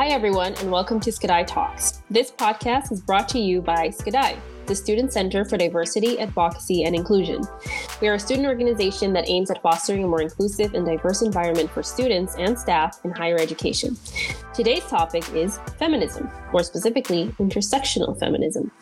[0.00, 2.02] Hi, everyone, and welcome to SCDAI Talks.
[2.08, 6.96] This podcast is brought to you by SCDAI, the Student Center for Diversity, Advocacy, and
[6.96, 7.42] Inclusion.
[8.00, 11.70] We are a student organization that aims at fostering a more inclusive and diverse environment
[11.70, 13.98] for students and staff in higher education.
[14.54, 18.72] Today's topic is feminism, more specifically, intersectional feminism.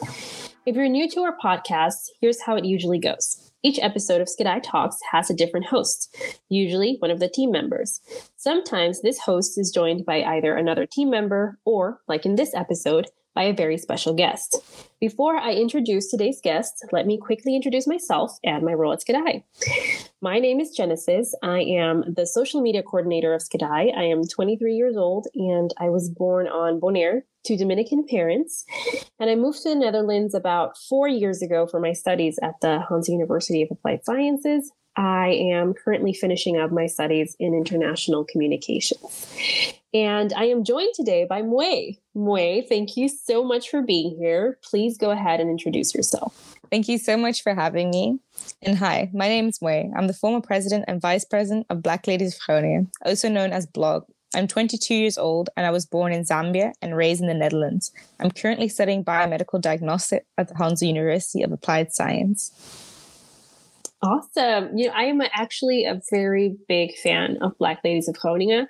[0.67, 3.48] If you're new to our podcast, here's how it usually goes.
[3.65, 6.17] Each episode of SCDAI Talks has a different host,
[6.49, 8.01] usually one of the team members.
[8.37, 13.09] Sometimes this host is joined by either another team member or, like in this episode,
[13.39, 14.57] by a very special guest.
[15.01, 19.45] Before I introduce today's guest, let me quickly introduce myself and my role at SCDAI.
[20.21, 21.33] My name is Genesis.
[21.41, 23.97] I am the social media coordinator of SCDAI.
[23.97, 28.65] I am 23 years old and I was born on Bonaire to Dominican parents.
[29.21, 32.85] And I moved to the Netherlands about four years ago for my studies at the
[32.91, 34.73] Hanze University of Applied Sciences.
[34.97, 39.78] I am currently finishing up my studies in international communications.
[39.95, 41.99] And I am joined today by Mwee.
[42.15, 44.59] Mwee, thank you so much for being here.
[44.63, 46.57] Please go ahead and introduce yourself.
[46.71, 48.19] Thank you so much for having me.
[48.61, 49.91] And hi, my name is Mwee.
[49.97, 54.05] I'm the former president and vice president of Black Ladies Groningen, also known as Blog.
[54.35, 57.91] I'm 22 years old and I was born in Zambia and raised in the Netherlands.
[58.21, 62.53] I'm currently studying biomedical diagnostic at the Hanze University of Applied Science.
[64.01, 64.79] Awesome.
[64.79, 68.69] You know, I am actually a very big fan of Black Ladies of Groningen.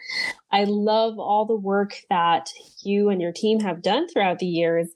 [0.51, 2.48] I love all the work that
[2.83, 4.89] you and your team have done throughout the years.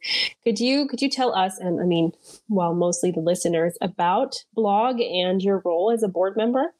[0.42, 2.12] Could you could you tell us and I mean,
[2.48, 6.72] well, mostly the listeners about Blog and your role as a board member?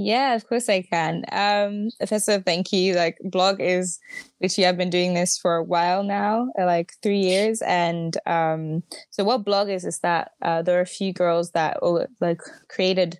[0.00, 1.24] Yeah, of course I can.
[1.32, 2.94] Um, first of all, thank you.
[2.94, 3.98] Like, blog is
[4.40, 7.62] literally I've been doing this for a while now, uh, like three years.
[7.62, 11.78] And um, so, what blog is is that uh, there are a few girls that
[11.82, 13.18] oh, like created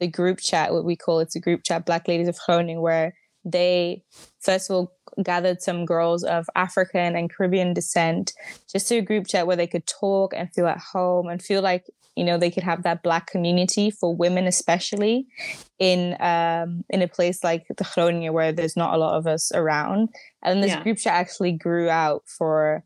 [0.00, 0.74] the group chat.
[0.74, 4.04] What we call it's a group chat, Black Ladies of Groningen, where they
[4.38, 4.92] first of all
[5.22, 8.34] gathered some girls of African and Caribbean descent
[8.70, 11.62] just to a group chat where they could talk and feel at home and feel
[11.62, 11.86] like
[12.16, 15.26] you know they could have that black community for women especially
[15.78, 19.50] in um in a place like the Groningen where there's not a lot of us
[19.52, 20.10] around
[20.42, 20.82] and this yeah.
[20.82, 22.84] group chat actually grew out for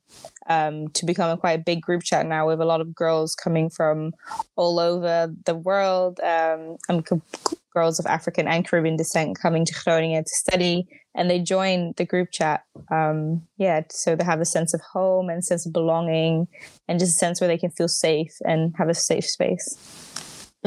[0.48, 3.69] um to become a quite big group chat now with a lot of girls coming
[3.69, 4.12] from
[4.54, 7.04] all over the world um and
[7.76, 12.04] girls of African and Caribbean descent coming to Groningen to study and they join the
[12.04, 12.62] group chat.
[12.91, 16.47] Um, yeah, so they have a sense of home and sense of belonging,
[16.88, 19.66] and just a sense where they can feel safe and have a safe space.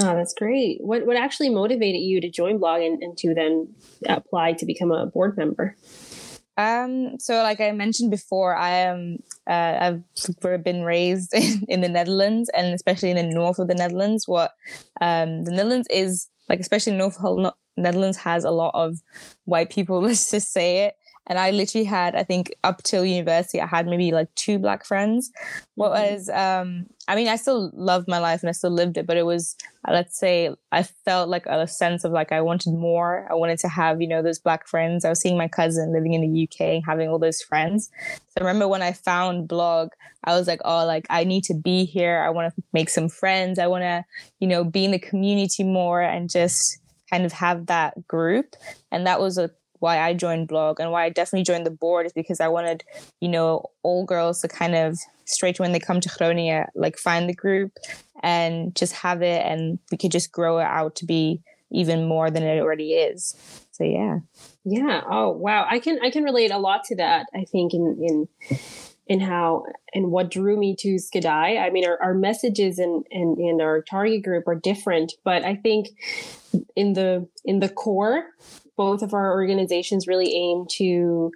[0.02, 0.80] Oh, that's great.
[0.82, 3.74] What what actually motivated you to join Blog and, and to then
[4.08, 5.76] apply to become a board member?
[6.60, 10.02] Um, so like I mentioned before, I am uh,
[10.44, 14.28] I've been raised in, in, the Netherlands and especially in the north of the Netherlands.
[14.28, 14.52] What
[15.00, 18.98] um, the Netherlands is like, especially North Holland, Netherlands has a lot of
[19.46, 20.96] white people, let's just say it.
[21.30, 24.84] And I literally had, I think, up till university, I had maybe like two black
[24.84, 25.32] friends.
[25.76, 26.14] What mm-hmm.
[26.16, 29.16] was, um, I mean, I still loved my life and I still lived it, but
[29.16, 29.56] it was,
[29.88, 33.28] let's say, I felt like a sense of like I wanted more.
[33.30, 35.06] I wanted to have, you know, those black friends.
[35.06, 37.92] I was seeing my cousin living in the UK, and having all those friends.
[38.08, 39.92] So I remember when I found blog,
[40.24, 42.20] I was like, oh, like I need to be here.
[42.26, 43.60] I want to make some friends.
[43.60, 44.04] I want to,
[44.40, 46.80] you know, be in the community more and just
[47.10, 48.56] kind of have that group.
[48.92, 52.06] And that was a, why I joined blog and why I definitely joined the board
[52.06, 52.84] is because I wanted,
[53.20, 57.30] you know, all girls to kind of straight when they come to Groningen, like find
[57.30, 57.72] the group
[58.22, 61.42] and just have it and we could just grow it out to be
[61.72, 63.36] even more than it already is.
[63.72, 64.20] So yeah.
[64.66, 65.02] Yeah.
[65.10, 65.66] Oh wow.
[65.70, 68.60] I can I can relate a lot to that, I think in in
[69.10, 69.64] in how
[69.94, 71.60] and what drew me to SCDAI.
[71.60, 75.56] I mean, our, our messages and, and, and our target group are different, but I
[75.56, 75.88] think
[76.76, 78.26] in the in the core,
[78.80, 81.34] both of our organizations really aim to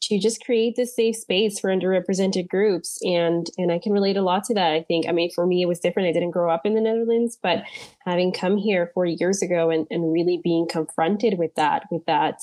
[0.00, 4.22] to just create this safe space for underrepresented groups and and i can relate a
[4.22, 6.48] lot to that i think i mean for me it was different i didn't grow
[6.48, 7.64] up in the netherlands but
[8.06, 12.38] having come here four years ago and, and really being confronted with that with that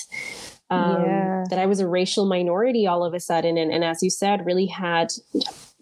[0.71, 1.43] um, yeah.
[1.51, 3.55] that I was a racial minority all of a sudden.
[3.55, 5.09] And, and as you said, really had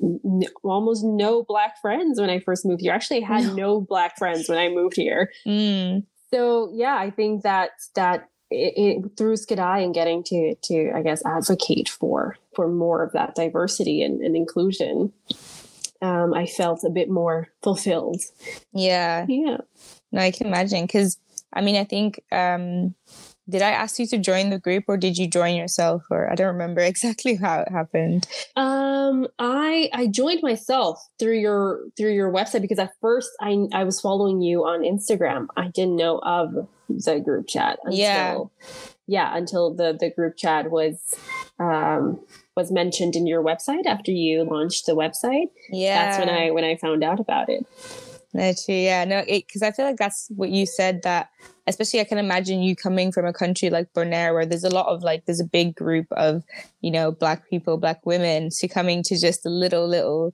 [0.01, 2.91] n- almost no black friends when I first moved here.
[2.91, 5.31] Actually, I had no, no black friends when I moved here.
[5.47, 6.03] Mm.
[6.33, 11.01] So yeah, I think that that it, it, through SCDAI and getting to to I
[11.01, 15.11] guess advocate for for more of that diversity and, and inclusion,
[16.01, 18.21] um, I felt a bit more fulfilled.
[18.73, 19.57] Yeah, yeah.
[20.11, 21.17] No, I can imagine because
[21.51, 22.95] I mean I think um,
[23.49, 26.35] did I ask you to join the group or did you join yourself or I
[26.35, 28.27] don't remember exactly how it happened.
[28.55, 33.83] Um I I joined myself through your through your website because at first I I
[33.83, 35.47] was following you on Instagram.
[35.57, 38.39] I didn't know of the group chat until yeah,
[39.07, 41.15] yeah until the the group chat was
[41.59, 42.19] um
[42.55, 45.49] was mentioned in your website after you launched the website.
[45.69, 47.65] Yeah, that's when I when I found out about it.
[48.37, 51.29] Actually, yeah, no, because I feel like that's what you said that
[51.67, 54.87] especially I can imagine you coming from a country like Bonaire where there's a lot
[54.87, 56.43] of like there's a big group of
[56.81, 60.33] you know black people black women so coming to just a little little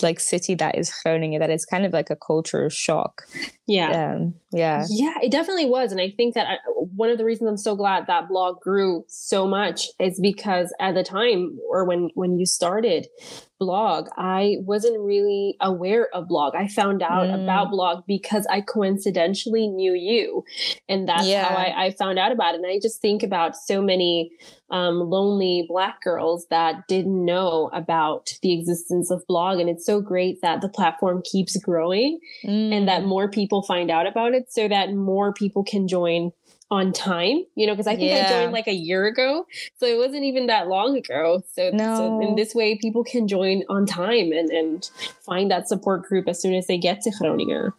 [0.00, 3.22] like city that is Groningen that is kind of like a culture shock.
[3.66, 4.12] Yeah.
[4.14, 4.84] Um, yeah.
[4.88, 5.92] Yeah it definitely was.
[5.92, 6.56] And I think that I,
[6.96, 10.94] one of the reasons I'm so glad that blog grew so much is because at
[10.94, 13.06] the time or when when you started
[13.58, 16.54] blog I wasn't really aware of blog.
[16.54, 17.42] I found out mm.
[17.42, 20.44] about blog because I coincidentally knew you
[20.88, 21.44] and that's yeah.
[21.44, 24.30] how I, I, found out about it and i just think about so many
[24.70, 30.00] um, lonely black girls that didn't know about the existence of blog and it's so
[30.00, 32.72] great that the platform keeps growing mm.
[32.72, 33.06] and that mm.
[33.06, 36.32] more people find out about it so that more people can join
[36.72, 38.26] on time, you know, because I think yeah.
[38.26, 39.46] I joined like a year ago.
[39.76, 41.42] So it wasn't even that long ago.
[41.52, 41.96] So, no.
[41.96, 44.90] so in this way, people can join on time and, and
[45.20, 47.74] find that support group as soon as they get to Groningen.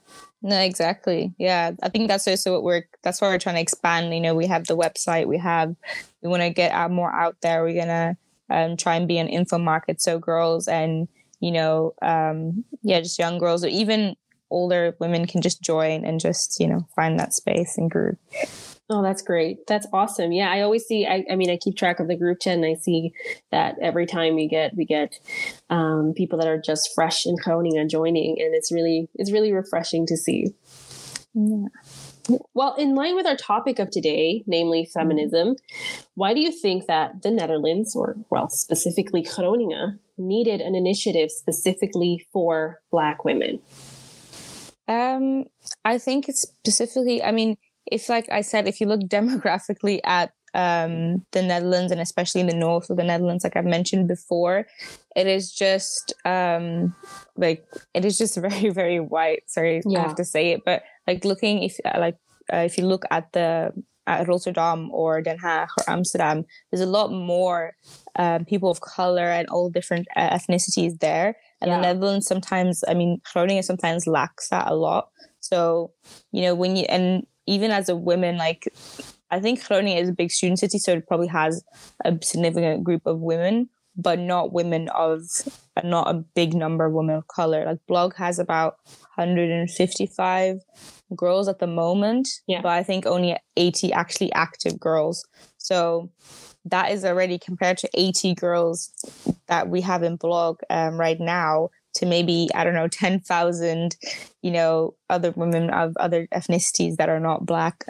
[0.46, 1.34] No, exactly.
[1.38, 2.84] Yeah, I think that's also what we're.
[3.02, 4.14] That's why we're trying to expand.
[4.14, 5.26] You know, we have the website.
[5.26, 5.74] We have.
[6.22, 7.64] We want to get out more out there.
[7.64, 8.18] We're gonna
[8.50, 11.08] um, try and be an info market so girls and
[11.40, 14.16] you know, um, yeah, just young girls or even
[14.50, 18.18] older women can just join and just you know find that space and group.
[18.90, 19.66] Oh, that's great.
[19.66, 20.32] That's awesome.
[20.34, 21.06] Yeah, I always see.
[21.06, 23.14] I, I mean, I keep track of the group chat, and I see
[23.52, 25.20] that every time we get we get
[25.70, 29.54] um, people that are just fresh and honing and joining, and it's really it's really
[29.54, 30.54] refreshing to see.
[31.34, 31.68] Yeah.
[32.54, 35.56] Well, in line with our topic of today, namely feminism,
[36.16, 42.26] why do you think that the Netherlands, or well, specifically Groningen, needed an initiative specifically
[42.32, 43.60] for Black women?
[44.88, 45.46] Um,
[45.84, 47.24] I think it's specifically.
[47.24, 52.00] I mean, if like I said, if you look demographically at um, the Netherlands and
[52.00, 54.68] especially in the north of the Netherlands, like I've mentioned before,
[55.16, 56.96] it is just um,
[57.38, 59.44] like it is just very very white.
[59.48, 60.00] Sorry, yeah.
[60.00, 62.18] I have to say it, but like looking if uh, like
[62.52, 63.74] uh, if you look at the
[64.06, 67.74] at Rotterdam or Den Haag or Amsterdam, there's a lot more
[68.16, 71.38] um, people of color and all different uh, ethnicities there.
[71.62, 71.78] And yeah.
[71.78, 75.10] the Netherlands sometimes, I mean, Groningen sometimes lacks that a lot.
[75.40, 75.92] So,
[76.32, 78.68] you know, when you, and even as a woman, like
[79.32, 81.64] I think Groningen is a big student city, so it probably has
[82.06, 85.24] a significant group of women, but not women of
[85.84, 87.66] not a big number of women of color.
[87.66, 88.78] Like Blog has about
[89.16, 90.60] 155
[91.16, 92.62] girls at the moment, yeah.
[92.62, 95.28] but I think only 80 actually active girls.
[95.58, 96.12] So
[96.66, 98.92] that is already compared to 80 girls
[99.48, 103.96] that we have in Blog um, right now to maybe I don't know ten thousand,
[104.42, 107.86] you know, other women of other ethnicities that are not black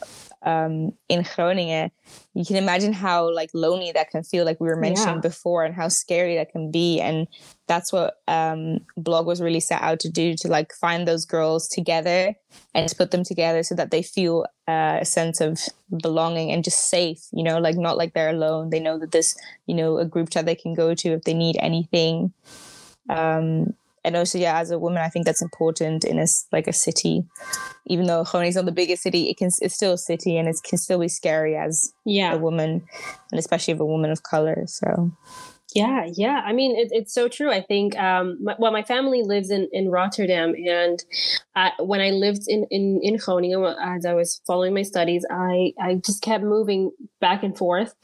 [0.45, 1.91] um, in Groningen.
[2.33, 5.21] You can imagine how like lonely that can feel, like we were mentioning yeah.
[5.21, 6.99] before, and how scary that can be.
[6.99, 7.27] And
[7.67, 11.67] that's what um, blog was really set out to do to like find those girls
[11.67, 12.35] together
[12.75, 15.59] and to put them together so that they feel uh, a sense of
[16.01, 17.21] belonging and just safe.
[17.31, 18.69] You know, like not like they're alone.
[18.69, 19.35] They know that there's
[19.65, 22.33] you know a group chat they can go to if they need anything.
[23.09, 23.73] Um,
[24.03, 27.23] and also yeah as a woman i think that's important in a like a city
[27.85, 30.47] even though Groningen is not the biggest city it can it's still a city and
[30.47, 32.33] it can still be scary as yeah.
[32.33, 32.83] a woman
[33.31, 35.11] and especially of a woman of color so
[35.75, 36.41] yeah, yeah.
[36.45, 37.51] I mean, it, it's so true.
[37.51, 40.53] I think, um, my, well, my family lives in, in Rotterdam.
[40.55, 41.03] And
[41.55, 45.73] uh, when I lived in, in, in Groningen, as I was following my studies, I,
[45.79, 47.95] I just kept moving back and forth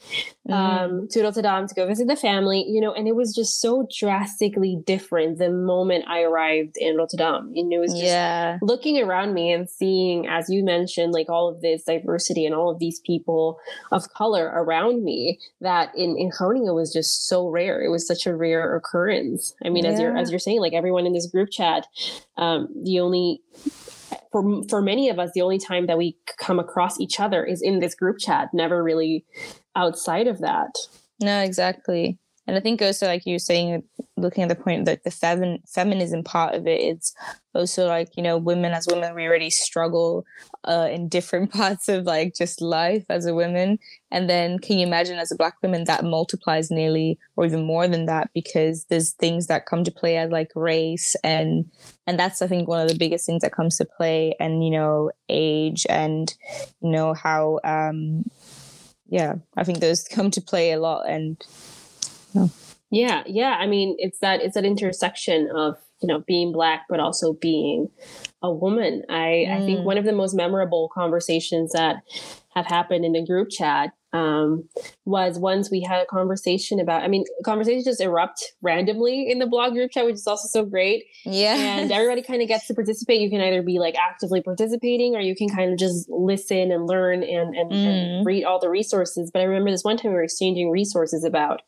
[0.48, 0.52] mm-hmm.
[0.52, 1.10] um, mm.
[1.10, 4.78] to Rotterdam to go visit the family, you know, and it was just so drastically
[4.86, 7.50] different the moment I arrived in Rotterdam.
[7.52, 8.58] You know, it was just yeah.
[8.62, 12.70] looking around me and seeing, as you mentioned, like all of this diversity and all
[12.70, 13.58] of these people
[13.92, 17.82] of color around me that in, in Groningen was just so rare.
[17.82, 19.54] It was such a rare occurrence.
[19.64, 19.92] I mean, yeah.
[19.92, 21.86] as you're as you're saying, like everyone in this group chat,
[22.36, 23.40] um, the only
[24.32, 27.62] for for many of us, the only time that we come across each other is
[27.62, 28.48] in this group chat.
[28.52, 29.24] Never really
[29.76, 30.72] outside of that.
[31.20, 32.18] No, exactly.
[32.46, 33.82] And I think also, like you were saying,
[34.16, 37.14] looking at the point that the fem- feminism part of it, it's
[37.54, 40.24] also like, you know, women as women, we already struggle
[40.64, 43.78] uh, in different parts of like just life as a woman.
[44.10, 47.86] And then can you imagine as a black woman that multiplies nearly or even more
[47.86, 51.70] than that because there's things that come to play as like race and
[52.06, 54.70] and that's I think one of the biggest things that comes to play and you
[54.70, 56.34] know age and
[56.82, 58.24] you know how um
[59.08, 61.40] yeah I think those come to play a lot and
[62.90, 63.56] yeah, yeah.
[63.58, 67.88] I mean, it's that it's that intersection of you know being black, but also being
[68.42, 69.02] a woman.
[69.08, 69.56] I mm.
[69.56, 69.84] I think mm.
[69.84, 72.02] one of the most memorable conversations that
[72.54, 74.68] have happened in the group chat um,
[75.04, 79.46] was once we had a conversation about, I mean, conversations just erupt randomly in the
[79.46, 81.04] blog group chat, which is also so great.
[81.24, 81.54] Yeah.
[81.54, 83.20] And everybody kind of gets to participate.
[83.20, 86.86] You can either be like actively participating or you can kind of just listen and
[86.86, 87.74] learn and, and, mm.
[87.74, 89.30] and read all the resources.
[89.30, 91.62] But I remember this one time we were exchanging resources about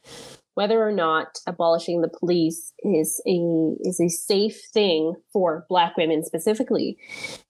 [0.54, 3.38] whether or not abolishing the police is a
[3.80, 6.96] is a safe thing for black women specifically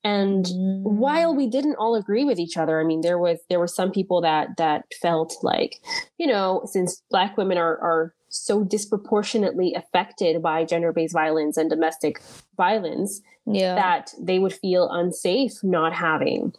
[0.04, 0.82] and mm.
[0.82, 3.90] while we didn't all agree with each other i mean there was there were some
[3.90, 5.80] people that that felt like
[6.18, 12.22] you know since black women are are so disproportionately affected by gender-based violence and domestic
[12.56, 13.74] violence yeah.
[13.74, 16.52] that they would feel unsafe not having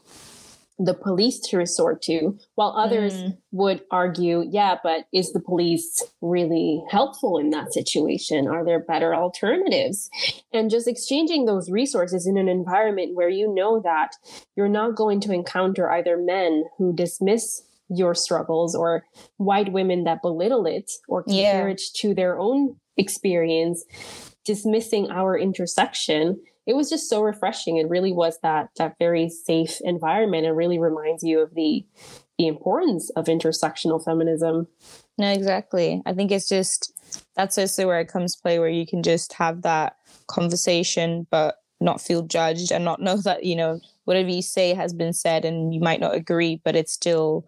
[0.80, 3.38] the police to resort to, while others mm.
[3.52, 8.48] would argue, yeah, but is the police really helpful in that situation?
[8.48, 10.10] Are there better alternatives?
[10.52, 14.16] And just exchanging those resources in an environment where you know that
[14.56, 19.06] you're not going to encounter either men who dismiss your struggles or
[19.38, 21.74] white women that belittle it or compare yeah.
[21.74, 23.84] it to their own experience,
[24.46, 27.78] dismissing our intersection it was just so refreshing.
[27.78, 30.46] It really was that that very safe environment.
[30.46, 31.86] It really reminds you of the
[32.38, 34.68] the importance of intersectional feminism.
[35.18, 36.02] No, exactly.
[36.06, 36.94] I think it's just
[37.36, 42.02] that's also where it comes play where you can just have that conversation but not
[42.02, 45.74] feel judged and not know that, you know, whatever you say has been said and
[45.74, 47.46] you might not agree, but it's still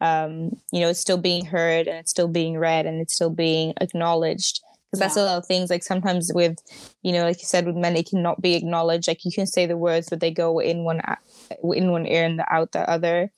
[0.00, 3.30] um, you know, it's still being heard and it's still being read and it's still
[3.30, 4.60] being acknowledged
[4.92, 5.22] because that's yeah.
[5.22, 6.58] a lot of things like sometimes with
[7.02, 9.64] you know like you said with men it cannot be acknowledged like you can say
[9.64, 11.00] the words but they go in one
[11.74, 13.30] in one ear and out the other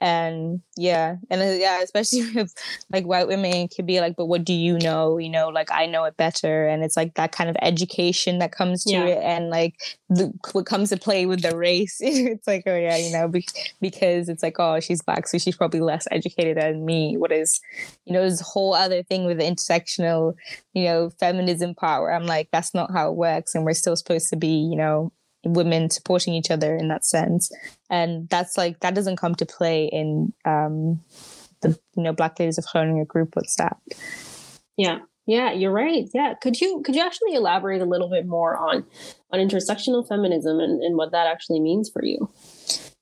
[0.00, 2.54] and yeah and uh, yeah especially with
[2.92, 5.18] like white women it could be like but what do you know?
[5.18, 6.66] You know like i know it better.
[6.66, 9.04] And it's like that kind of education that comes to yeah.
[9.06, 9.74] it and like
[10.08, 12.00] the, what comes to play with the race.
[12.30, 13.46] It's like oh yeah you know be-
[13.80, 17.16] because it's like oh she's black so she's probably less educated than me.
[17.16, 17.60] What is
[18.04, 20.34] you know this whole other thing with the intersectional
[20.74, 23.96] you know feminism part where i'm like that's not how it works and we're still
[23.96, 25.12] supposed to be you know
[25.44, 27.50] women supporting each other in that sense.
[27.88, 31.00] And that's like that doesn't come to play in um
[31.60, 33.76] the you know black ladies of groningen group whatsapp
[34.76, 34.98] yeah
[35.30, 38.84] yeah you're right yeah could you could you actually elaborate a little bit more on
[39.30, 42.28] on intersectional feminism and, and what that actually means for you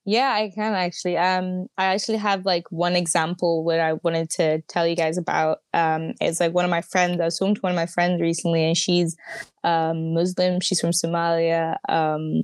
[0.05, 1.17] yeah, I can actually.
[1.17, 5.59] Um, I actually have like one example where I wanted to tell you guys about.
[5.71, 7.21] Um, it's like one of my friends.
[7.21, 9.15] I was talking to one of my friends recently, and she's
[9.63, 10.61] um Muslim.
[10.61, 11.75] She's from Somalia.
[11.87, 12.41] Um,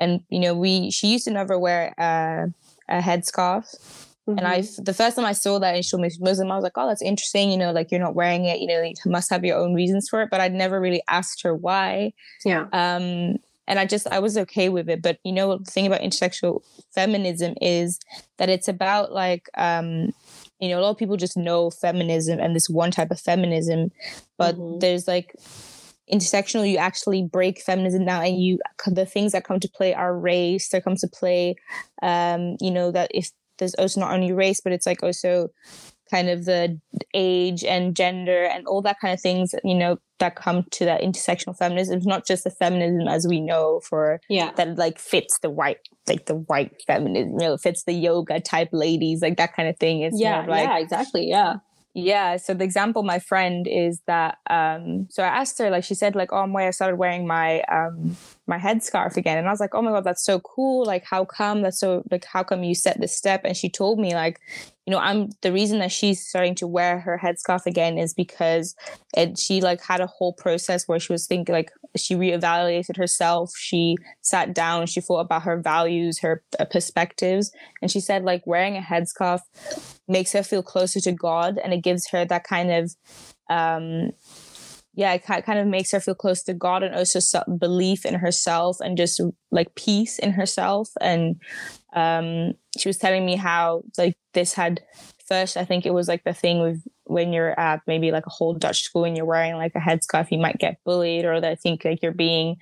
[0.00, 2.46] and you know, we she used to never wear a,
[2.88, 3.66] a headscarf.
[4.28, 4.38] Mm-hmm.
[4.38, 6.76] And I, the first time I saw that and showed me Muslim, I was like,
[6.76, 8.60] "Oh, that's interesting." You know, like you're not wearing it.
[8.60, 10.30] You know, you must have your own reasons for it.
[10.30, 12.12] But I'd never really asked her why.
[12.44, 12.66] Yeah.
[12.72, 15.02] Um, and I just I was okay with it.
[15.02, 16.62] But you know, the thing about intersexual
[16.94, 17.98] feminism is
[18.38, 20.12] that it's about like um,
[20.60, 23.90] you know, a lot of people just know feminism and this one type of feminism,
[24.38, 24.78] but mm-hmm.
[24.78, 25.34] there's like
[26.12, 30.18] intersectional you actually break feminism down and you the things that come to play are
[30.18, 31.54] race there comes to play
[32.02, 33.30] um you know that if
[33.62, 35.48] there's also oh, not only race but it's like also
[36.10, 36.78] kind of the
[37.14, 41.02] age and gender and all that kind of things you know that come to that
[41.02, 41.96] intersectional feminism.
[41.96, 44.52] It's not just the feminism as we know for yeah.
[44.52, 48.68] that like fits the white like the white feminism you know fits the yoga type
[48.72, 50.02] ladies like that kind of thing.
[50.02, 51.56] It's yeah like, yeah exactly yeah
[51.94, 55.94] yeah so the example my friend is that um so i asked her like she
[55.94, 59.38] said like oh my i started wearing my um my headscarf again.
[59.38, 60.84] And i was like oh my god that's so cool.
[60.84, 61.62] Like how come?
[61.62, 63.42] That's so like how come you set this step?
[63.44, 64.40] And she told me like
[64.86, 68.74] you know i'm the reason that she's starting to wear her headscarf again is because
[69.16, 73.52] it she like had a whole process where she was thinking like she reevaluated herself
[73.56, 78.46] she sat down she thought about her values her uh, perspectives and she said like
[78.46, 79.40] wearing a headscarf
[80.08, 82.94] makes her feel closer to god and it gives her that kind of
[83.50, 84.10] um
[84.94, 88.78] yeah, it kind of makes her feel close to God and also belief in herself
[88.80, 89.20] and just
[89.50, 90.90] like peace in herself.
[91.00, 91.40] And
[91.94, 94.82] um, she was telling me how like this had
[95.26, 98.30] first, I think it was like the thing with when you're at maybe like a
[98.30, 101.54] whole Dutch school and you're wearing like a headscarf, you might get bullied or I
[101.54, 102.56] think like you're being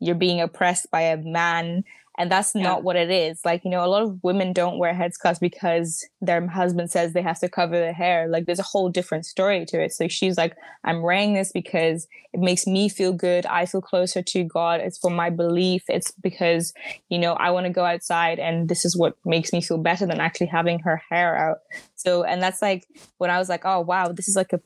[0.00, 1.84] you're being oppressed by a man
[2.16, 2.62] and that's yeah.
[2.62, 3.44] not what it is.
[3.44, 7.22] Like, you know, a lot of women don't wear headscarves because their husband says they
[7.22, 8.28] have to cover their hair.
[8.28, 9.92] Like, there's a whole different story to it.
[9.92, 13.46] So she's like, I'm wearing this because it makes me feel good.
[13.46, 14.80] I feel closer to God.
[14.80, 15.82] It's for my belief.
[15.88, 16.72] It's because,
[17.08, 20.06] you know, I want to go outside and this is what makes me feel better
[20.06, 21.58] than actually having her hair out.
[21.96, 22.86] So, and that's like
[23.18, 24.60] when I was like, oh, wow, this is like a,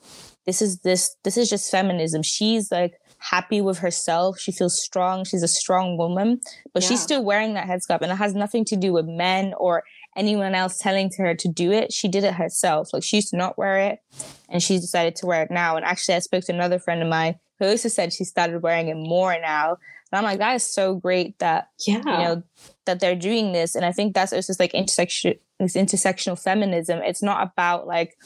[0.44, 2.22] this is this, this is just feminism.
[2.22, 4.38] She's like, happy with herself.
[4.38, 5.24] She feels strong.
[5.24, 6.40] She's a strong woman,
[6.72, 6.88] but yeah.
[6.88, 8.00] she's still wearing that headscarf.
[8.00, 9.84] And it has nothing to do with men or
[10.16, 11.92] anyone else telling her to do it.
[11.92, 12.92] She did it herself.
[12.92, 14.00] Like she used to not wear it
[14.48, 15.76] and she decided to wear it now.
[15.76, 18.88] And actually, I spoke to another friend of mine who also said she started wearing
[18.88, 19.78] it more now.
[20.10, 21.98] And I'm like, that is so great that yeah.
[21.98, 22.42] you know
[22.86, 23.74] that they're doing this.
[23.74, 27.00] And I think that's also just like intersection this intersectional feminism.
[27.02, 28.16] It's not about like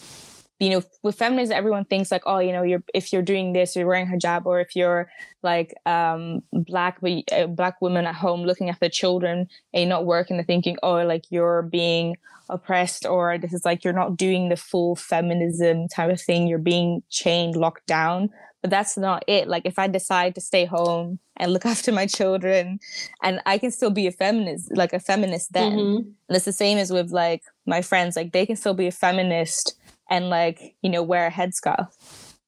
[0.62, 3.74] you know, with feminism, everyone thinks like, oh, you know, you're if you're doing this,
[3.74, 5.10] you're wearing hijab, or if you're
[5.42, 10.44] like um black, but black woman at home looking after children and not working, they're
[10.44, 12.16] thinking, oh, like you're being
[12.48, 16.46] oppressed, or this is like you're not doing the full feminism type of thing.
[16.46, 18.30] You're being chained, locked down.
[18.60, 19.48] But that's not it.
[19.48, 22.78] Like if I decide to stay home and look after my children,
[23.20, 25.72] and I can still be a feminist, like a feminist then.
[25.72, 25.96] Mm-hmm.
[26.28, 28.14] And it's the same as with like my friends.
[28.14, 29.76] Like they can still be a feminist
[30.10, 31.88] and like you know wear a headscarf.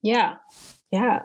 [0.02, 0.36] Yeah.
[0.90, 1.22] Yeah.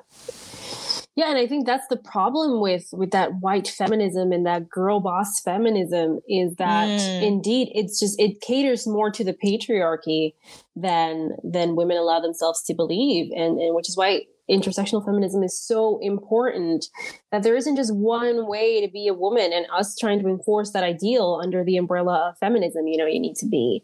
[1.15, 5.01] Yeah and i think that's the problem with with that white feminism and that girl
[5.01, 7.21] boss feminism is that mm.
[7.21, 10.33] indeed it's just it caters more to the patriarchy
[10.81, 13.31] than than women allow themselves to believe.
[13.35, 16.87] And and which is why intersectional feminism is so important
[17.31, 20.71] that there isn't just one way to be a woman and us trying to enforce
[20.71, 23.83] that ideal under the umbrella of feminism you know you need to be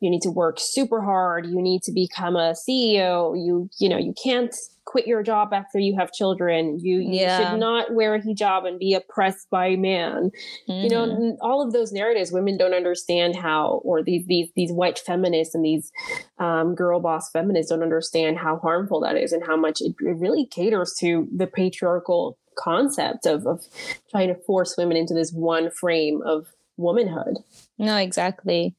[0.00, 3.98] you need to work super hard you need to become a ceo you you know
[3.98, 4.54] you can't
[4.90, 6.80] quit your job after you have children.
[6.80, 10.32] You, you should not wear a hijab and be oppressed by a man.
[10.68, 10.82] Mm-hmm.
[10.82, 11.30] You know, mm-hmm.
[11.40, 15.64] all of those narratives, women don't understand how, or these these these white feminists and
[15.64, 15.92] these
[16.38, 20.16] um, girl boss feminists don't understand how harmful that is and how much it, it
[20.16, 23.64] really caters to the patriarchal concept of, of
[24.10, 27.36] trying to force women into this one frame of womanhood.
[27.78, 28.74] No, exactly.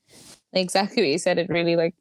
[0.53, 1.38] Exactly what you said.
[1.38, 1.96] It really like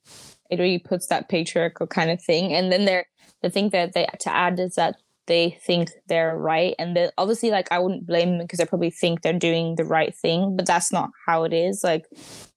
[0.51, 2.53] it really puts that patriarchal kind of thing.
[2.53, 3.07] And then there
[3.43, 7.51] the thing that they to add is that they think they're right and they, obviously
[7.53, 10.67] like i wouldn't blame them because they probably think they're doing the right thing but
[10.67, 12.05] that's not how it is like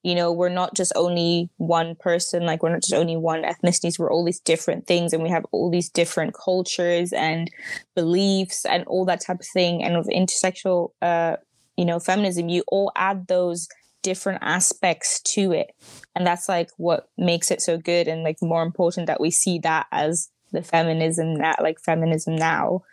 [0.02, 4.00] you know we're not just only one person like we're not just only one ethnicities
[4.00, 7.52] we're all these different things and we have all these different cultures and
[7.96, 11.36] beliefs and all that type of thing and with intersexual uh
[11.78, 13.67] you know feminism you all add those
[14.04, 15.72] different aspects to it.
[16.16, 19.60] And that's like what makes it so good and like more important that we see
[19.60, 22.84] that as the feminism that like feminism now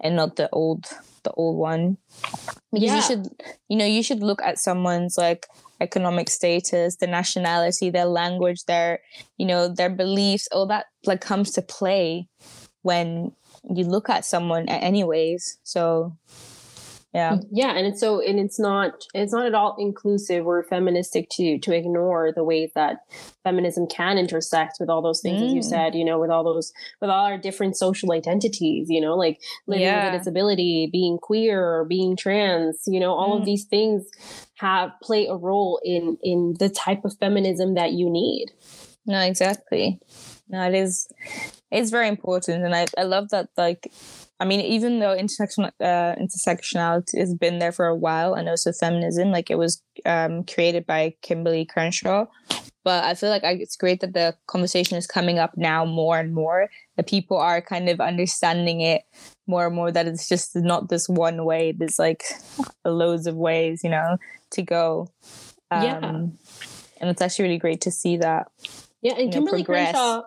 [0.00, 0.86] and not the old
[1.24, 1.96] the old one.
[2.72, 2.96] Because yeah.
[2.96, 3.28] you should
[3.68, 5.46] you know you should look at someone's like
[5.80, 8.98] economic status the nationality their language their
[9.36, 12.28] you know their beliefs all that like comes to play
[12.82, 13.32] when
[13.74, 15.58] you look at someone anyways.
[15.64, 16.16] So
[17.18, 21.28] yeah yeah and it's so and it's not it's not at all inclusive or feministic
[21.30, 23.00] to to ignore the ways that
[23.42, 25.46] feminism can intersect with all those things mm.
[25.46, 25.64] as you mm.
[25.64, 29.40] said you know with all those with all our different social identities you know like
[29.66, 30.04] living yeah.
[30.04, 33.40] with a disability being queer or being trans you know all mm.
[33.40, 34.06] of these things
[34.54, 38.52] have play a role in in the type of feminism that you need
[39.06, 39.98] no exactly
[40.48, 41.08] no it is
[41.72, 43.90] it's very important and i, I love that like
[44.40, 48.72] I mean, even though intersectional uh, intersectionality has been there for a while, and also
[48.72, 52.26] feminism, like it was um, created by Kimberlé Crenshaw,
[52.84, 56.18] but I feel like I, it's great that the conversation is coming up now more
[56.18, 56.70] and more.
[56.96, 59.02] That people are kind of understanding it
[59.46, 59.90] more and more.
[59.90, 61.72] That it's just not this one way.
[61.72, 62.22] There's like
[62.84, 64.18] loads of ways, you know,
[64.52, 65.08] to go.
[65.70, 66.08] Um, yeah,
[67.00, 68.46] and it's actually really great to see that.
[69.02, 70.22] Yeah, and Kimberlé know, Crenshaw,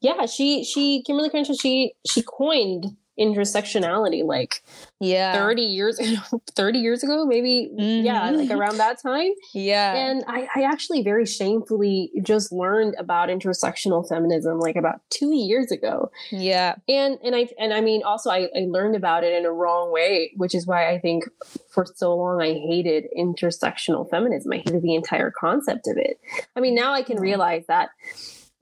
[0.00, 4.62] yeah, she she Kimberlé Crenshaw she she coined intersectionality like
[5.00, 5.34] yeah.
[5.34, 6.00] 30 years
[6.56, 8.04] 30 years ago maybe mm-hmm.
[8.04, 9.30] yeah like around that time.
[9.52, 9.94] Yeah.
[9.94, 15.70] And I, I actually very shamefully just learned about intersectional feminism like about two years
[15.70, 16.10] ago.
[16.30, 16.76] Yeah.
[16.88, 19.92] And and i and i mean also I, I learned about it in a wrong
[19.92, 21.24] way which is why i think
[21.70, 24.52] for so long i hated intersectional feminism.
[24.52, 26.18] I hated the entire concept of it.
[26.56, 27.90] I mean now i can realize that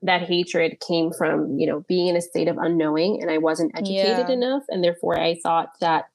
[0.03, 3.71] that hatred came from you know being in a state of unknowing and i wasn't
[3.75, 4.31] educated yeah.
[4.31, 6.05] enough and therefore i thought that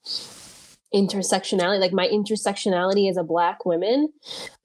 [0.93, 4.11] intersectionality like my intersectionality as a black woman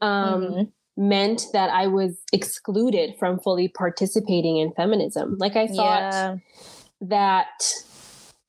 [0.00, 1.08] um, mm-hmm.
[1.08, 6.36] meant that i was excluded from fully participating in feminism like i thought yeah.
[7.00, 7.62] that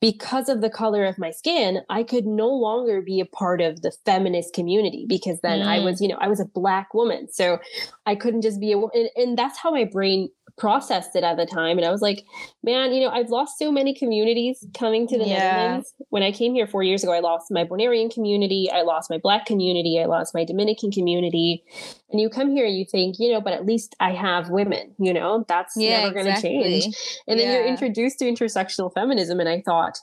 [0.01, 3.81] because of the color of my skin, I could no longer be a part of
[3.81, 5.65] the feminist community because then mm.
[5.65, 7.27] I was, you know, I was a black woman.
[7.31, 7.57] So
[8.05, 8.91] I couldn't just be a woman.
[8.93, 11.77] And, and that's how my brain processed it at the time.
[11.77, 12.25] And I was like,
[12.63, 15.37] man, you know, I've lost so many communities coming to the yeah.
[15.37, 15.93] Netherlands.
[16.09, 19.17] When I came here four years ago, I lost my Bonairean community, I lost my
[19.17, 21.63] Black community, I lost my Dominican community.
[22.09, 24.95] And you come here and you think, you know, but at least I have women,
[24.97, 26.81] you know, that's yeah, never going to exactly.
[26.81, 26.95] change.
[27.27, 27.53] And then yeah.
[27.53, 29.39] you're introduced to intersectional feminism.
[29.39, 29.99] And I thought,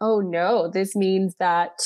[0.00, 1.80] oh no, this means that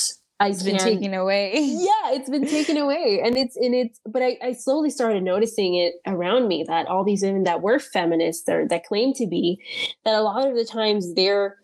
[0.48, 1.52] it's been taken away.
[1.60, 5.74] yeah it's been taken away and it's and it's but I, I slowly started noticing
[5.74, 9.60] it around me that all these women that were feminists or that claim to be
[10.04, 11.56] that a lot of the times their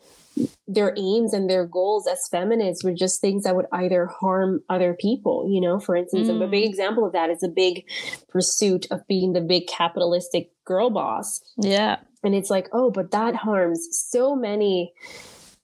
[0.69, 4.93] their aims and their goals as feminists were just things that would either harm other
[4.93, 6.51] people you know for instance a Mm.
[6.51, 7.85] big example of that is a big
[8.29, 11.97] pursuit of being the big capitalistic girl boss Yeah.
[12.23, 14.93] and it's like oh but that harms so many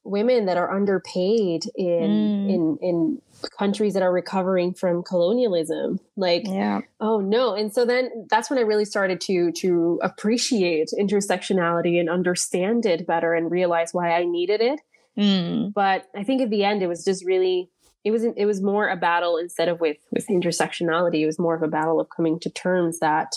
[0.04, 2.50] women that are underpaid in Mm.
[2.54, 3.22] in in
[3.58, 6.80] countries that are recovering from colonialism like Yeah.
[7.00, 12.08] oh no and so then that's when i really started to to appreciate intersectionality and
[12.10, 14.80] understand it better and realize why i needed it
[15.16, 15.72] Mm.
[15.74, 17.68] but i think at the end it was just really
[18.04, 21.54] it was it was more a battle instead of with with intersectionality it was more
[21.54, 23.32] of a battle of coming to terms that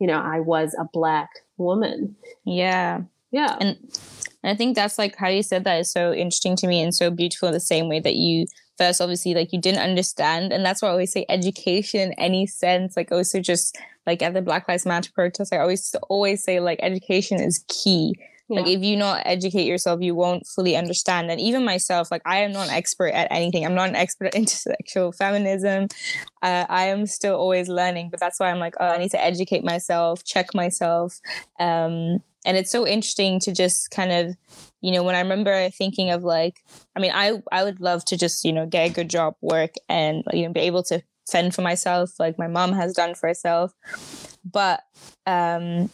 [0.00, 3.02] you know i was a black woman Yeah.
[3.30, 3.76] yeah And
[4.42, 6.94] and I think that's like how you said that is so interesting to me and
[6.94, 8.46] so beautiful in the same way that you
[8.76, 10.52] first obviously like you didn't understand.
[10.52, 14.34] And that's why I always say education in any sense, like also just like at
[14.34, 18.14] the Black Lives Matter protest, I always always say like education is key.
[18.50, 21.30] Like if you not educate yourself, you won't fully understand.
[21.30, 23.66] And even myself, like I am not an expert at anything.
[23.66, 25.88] I'm not an expert at intersexual feminism.
[26.42, 29.22] Uh, I am still always learning, but that's why I'm like, oh, I need to
[29.22, 31.20] educate myself, check myself.
[31.60, 34.36] Um, and it's so interesting to just kind of,
[34.80, 36.60] you know, when I remember thinking of like,
[36.96, 39.74] I mean, I I would love to just you know get a good job, work,
[39.88, 43.28] and you know be able to fend for myself, like my mom has done for
[43.28, 43.72] herself.
[44.44, 44.82] But
[45.26, 45.90] um,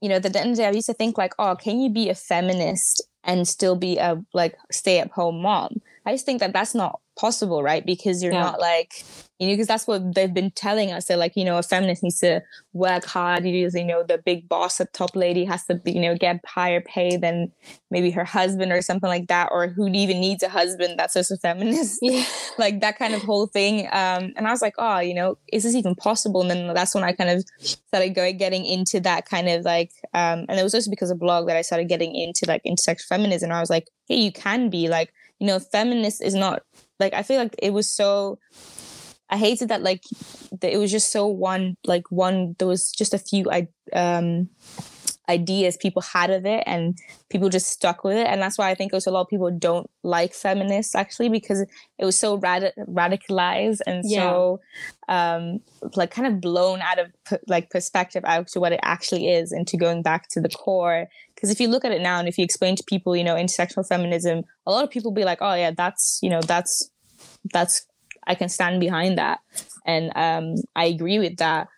[0.00, 1.80] you know, at the end of the day, I used to think like, oh, can
[1.80, 5.80] you be a feminist and still be a like stay at home mom?
[6.04, 7.84] I just think that that's not possible, right?
[7.84, 8.40] Because you're Yeah.
[8.44, 9.04] not like,
[9.38, 11.06] you know, because that's what they've been telling us.
[11.06, 13.44] They're like, you know, a feminist needs to work hard.
[13.44, 17.16] You know, the big boss up top lady has to, you know, get higher pay
[17.18, 17.52] than
[17.90, 21.30] maybe her husband or something like that, or who even needs a husband that's just
[21.30, 22.24] a feminist yeah
[22.58, 23.86] like that kind of whole thing.
[23.92, 26.40] Um, and I was like, oh, you know, is this even possible?
[26.40, 27.44] And then that's when I kind of
[27.86, 31.18] started going getting into that kind of like, um, and it was also because of
[31.18, 33.52] blog that I started getting into like intersectional feminism.
[33.52, 36.62] I was like, hey, you can be like, you know, feminist is not
[36.98, 38.38] like I feel like it was so.
[39.28, 40.04] I hated that like
[40.60, 44.48] that it was just so one like one there was just a few I um
[45.28, 46.98] ideas people had of it and
[47.30, 49.50] people just stuck with it and that's why i think also a lot of people
[49.50, 51.60] don't like feminists actually because
[51.98, 54.60] it was so rad- radicalized and so
[55.08, 55.58] um
[55.96, 57.10] like kind of blown out of
[57.48, 61.08] like perspective out to what it actually is and to going back to the core
[61.36, 63.36] because if you look at it now and if you explain to people you know
[63.36, 66.90] intersectional feminism a lot of people be like oh yeah that's you know that's
[67.52, 67.86] that's
[68.26, 69.38] i can stand behind that
[69.86, 71.68] and um i agree with that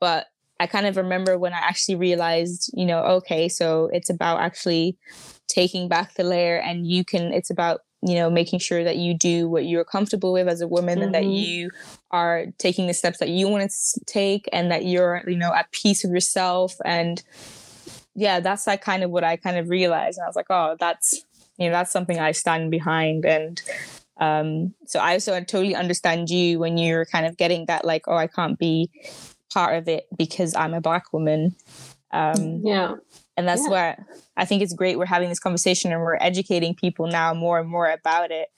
[0.00, 0.26] but
[0.60, 4.98] I kind of remember when I actually realized, you know, okay, so it's about actually
[5.48, 9.16] taking back the layer and you can, it's about, you know, making sure that you
[9.16, 11.46] do what you're comfortable with as a woman and that Mhm.
[11.46, 11.70] you
[12.10, 15.72] are taking the steps that you want to take and that you're, you know, at
[15.72, 16.74] peace with yourself.
[16.84, 17.22] And
[18.20, 20.18] yeah, that's like kind of what I kind of realized.
[20.18, 21.24] And I was like, oh, that's,
[21.58, 23.24] you know, that's something I stand behind.
[23.24, 23.60] And
[24.18, 28.16] um, so I also totally understand you when you're kind of getting that, like, oh,
[28.16, 28.90] I can't be
[29.52, 31.56] part of it because I'm a black woman.
[32.12, 32.96] Um, yeah
[33.40, 33.70] and that's Yeah.
[33.70, 34.06] where
[34.36, 37.68] I think it's great we're having this conversation and we're educating people now more and
[37.68, 38.48] more about it.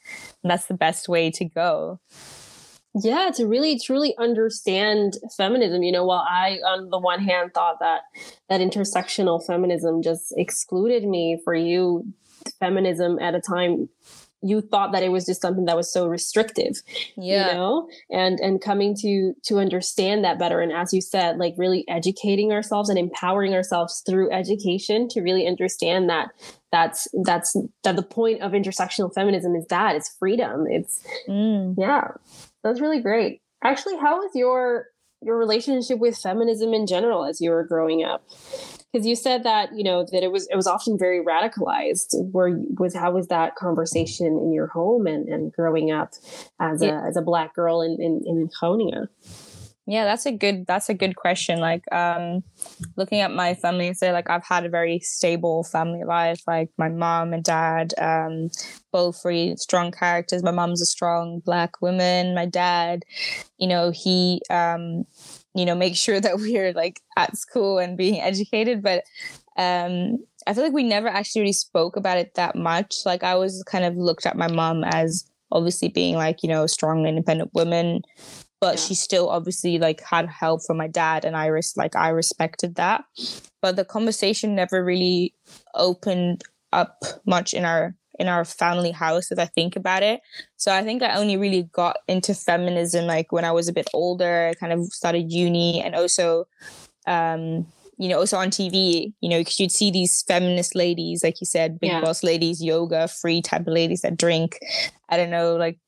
[0.42, 2.01] And that's the best way to go.
[2.94, 7.78] Yeah to really truly understand feminism you know while i on the one hand thought
[7.81, 8.02] that
[8.48, 12.05] that intersectional feminism just excluded me for you
[12.59, 13.88] feminism at a time
[14.44, 16.83] you thought that it was just something that was so restrictive
[17.16, 17.88] you know?
[18.11, 22.52] And and coming to to understand that better and as you said like really educating
[22.52, 26.31] ourselves and empowering ourselves through education to really understand that
[26.72, 31.74] that's that's that the point of intersectional feminism is that it's freedom it's Mm.
[31.78, 32.09] yeah
[32.62, 33.40] that's really great.
[33.64, 34.87] Actually how was your
[35.20, 38.25] your relationship with feminism in general as you were growing up?
[38.92, 42.14] Because you said that you know that it was it was often very radicalized.
[42.33, 46.12] Where was how was that conversation in your home and, and growing up
[46.61, 49.09] as a as a black girl in in, in Groningen?
[49.87, 51.59] Yeah, that's a good that's a good question.
[51.59, 52.45] Like um
[52.97, 56.40] looking at my family, say like I've had a very stable family life.
[56.47, 58.51] Like my mom and dad, um,
[58.92, 60.45] both very strong characters.
[60.45, 62.35] My mom's a strong black woman.
[62.35, 63.03] My dad,
[63.59, 65.05] you know, he um,
[65.55, 68.83] you know, make sure that we're like at school and being educated.
[68.83, 69.05] But
[69.57, 72.95] um I feel like we never actually really spoke about it that much.
[73.05, 76.64] Like I always kind of looked at my mom as obviously being like, you know,
[76.64, 78.03] a strong independent woman
[78.62, 78.85] but Yeah.
[78.87, 82.77] she still obviously like had help from my dad and I res- like I respected
[82.77, 83.05] that.
[83.61, 85.35] But the conversation never really
[85.75, 90.20] opened up much in our in our family house as I think about it.
[90.59, 93.88] So I think I only really got into feminism like when I was a bit
[93.92, 96.46] older, kind of started uni and also
[97.07, 97.66] um
[97.98, 101.46] you know, also on TV, you know, because you'd see these feminist ladies, like you
[101.46, 102.01] said, big yeah.
[102.01, 104.59] boss ladies, yoga, free type of ladies that drink.
[105.09, 105.79] I don't know, like,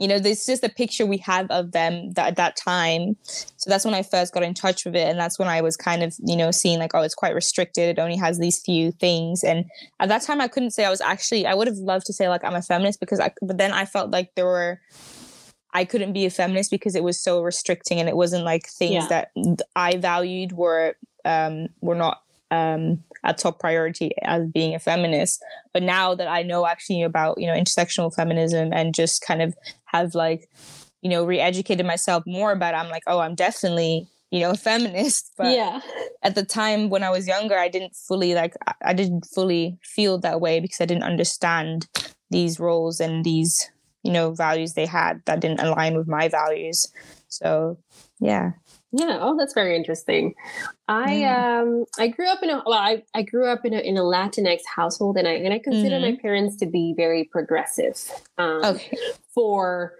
[0.00, 3.16] you know, this is just a picture we have of them that, at that time.
[3.22, 5.08] So that's when I first got in touch with it.
[5.08, 7.88] And that's when I was kind of, you know, seeing like, oh, it's quite restricted.
[7.88, 9.44] It only has these few things.
[9.44, 9.66] And
[10.00, 12.28] at that time, I couldn't say I was actually, I would have loved to say
[12.28, 14.80] like I'm a feminist because I, but then I felt like there were,
[15.72, 19.06] I couldn't be a feminist because it was so restricting and it wasn't like things
[19.08, 19.08] yeah.
[19.08, 19.30] that
[19.76, 22.23] I valued were um, were not
[22.54, 25.42] um, a top priority as being a feminist.
[25.72, 29.54] But now that I know actually about you know intersectional feminism and just kind of
[29.86, 30.48] have like
[31.02, 34.56] you know re-educated myself more about it, I'm like, oh, I'm definitely you know a
[34.68, 35.32] feminist.
[35.36, 35.80] But yeah.
[36.22, 40.18] at the time when I was younger, I didn't fully like I didn't fully feel
[40.18, 41.88] that way because I didn't understand
[42.30, 43.70] these roles and these
[44.02, 46.92] you know values they had that didn't align with my values.
[47.28, 47.78] So
[48.20, 48.52] yeah.
[48.96, 49.18] Yeah.
[49.20, 50.34] Oh, that's very interesting.
[50.86, 51.62] I mm.
[51.62, 54.02] um I grew up in a well I, I grew up in a in a
[54.02, 56.14] Latinx household and I and I consider mm-hmm.
[56.14, 58.00] my parents to be very progressive.
[58.38, 58.96] Um, okay.
[59.34, 59.94] For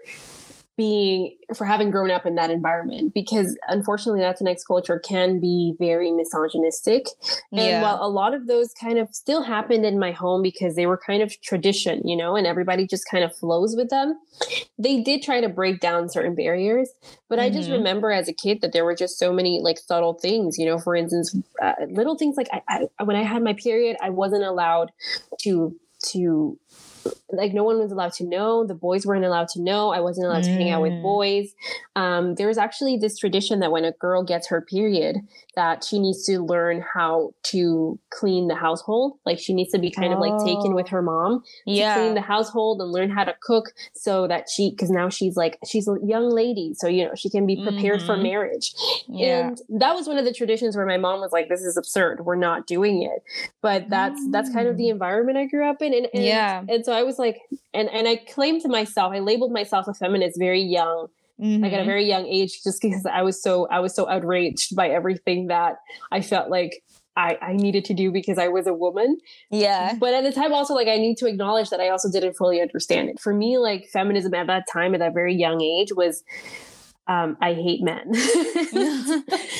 [0.77, 6.11] being for having grown up in that environment because unfortunately Latinx culture can be very
[6.11, 7.07] misogynistic.
[7.51, 7.81] And yeah.
[7.81, 10.97] while a lot of those kind of still happened in my home because they were
[10.97, 14.19] kind of tradition, you know, and everybody just kind of flows with them,
[14.77, 16.89] they did try to break down certain barriers.
[17.29, 17.45] But mm-hmm.
[17.45, 17.77] I just mm-hmm.
[17.77, 20.79] remember as a kid that there were just so many like subtle things, you know,
[20.79, 24.43] for instance, uh, little things like I, I, when I had my period, I wasn't
[24.43, 24.91] allowed
[25.41, 25.75] to
[26.07, 26.59] to
[27.29, 28.65] like no one was allowed to know.
[28.65, 29.89] The boys weren't allowed to know.
[29.89, 30.47] I wasn't allowed mm.
[30.47, 31.01] to hang out with mm.
[31.01, 31.53] boys.
[31.95, 35.17] Um, there was actually this tradition that when a girl gets her period,
[35.55, 39.17] that she needs to learn how to clean the household.
[39.25, 40.17] Like she needs to be kind oh.
[40.17, 41.95] of like taken with her mom yeah.
[41.95, 45.35] to clean the household and learn how to cook so that she, because now she's
[45.35, 46.73] like, she's a young lady.
[46.75, 48.07] So, you know, she can be prepared mm-hmm.
[48.07, 48.73] for marriage.
[49.07, 49.49] Yeah.
[49.49, 52.25] And that was one of the traditions where my mom was like, this is absurd.
[52.25, 53.23] We're not doing it.
[53.61, 54.31] But that's, mm.
[54.31, 54.91] that's kind of the mm.
[54.91, 55.93] environment I grew up in.
[55.93, 56.63] And, and, yeah.
[56.67, 57.41] And so I was like,
[57.73, 61.07] and, and I claimed to myself, I labeled myself a feminist very young
[61.39, 61.63] mm-hmm.
[61.63, 61.89] like at a mm-hmm.
[61.89, 65.77] very young age just because i was so i was so outraged by everything that
[66.11, 66.81] i felt like
[67.17, 69.17] I, I needed to do because I was a woman.
[69.49, 69.95] Yeah.
[69.97, 72.59] But at the time also like I need to acknowledge that I also didn't fully
[72.61, 73.21] understand it.
[73.21, 76.25] For me, like feminism at that time at that very young age was
[77.07, 78.11] um, I hate men.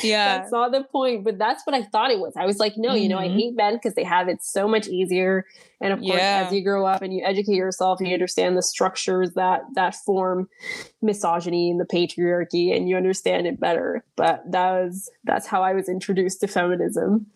[0.04, 0.40] yeah.
[0.40, 2.34] That's not the point, but that's what I thought it was.
[2.36, 2.98] I was like, no, mm-hmm.
[2.98, 3.38] you know, I mm-hmm.
[3.38, 5.46] hate men because they have it so much easier.
[5.80, 6.46] And of course, yeah.
[6.48, 9.94] as you grow up and you educate yourself and you understand the structures that that
[9.94, 10.50] form
[11.04, 14.04] misogyny and the patriarchy and you understand it better.
[14.16, 17.28] But that was that's how I was introduced to feminism.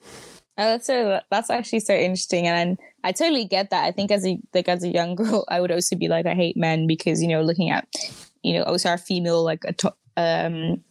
[0.58, 3.86] Oh, that's so that's actually so interesting, and I totally get that.
[3.86, 6.34] I think as a like as a young girl, I would also be like, I
[6.34, 7.88] hate men because you know, looking at
[8.43, 9.63] you know, also our female like
[10.20, 10.84] um,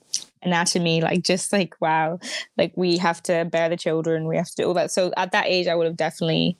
[0.43, 2.19] anatomy, like just like wow,
[2.57, 4.91] like we have to bear the children, we have to do all that.
[4.91, 6.59] So at that age, I would have definitely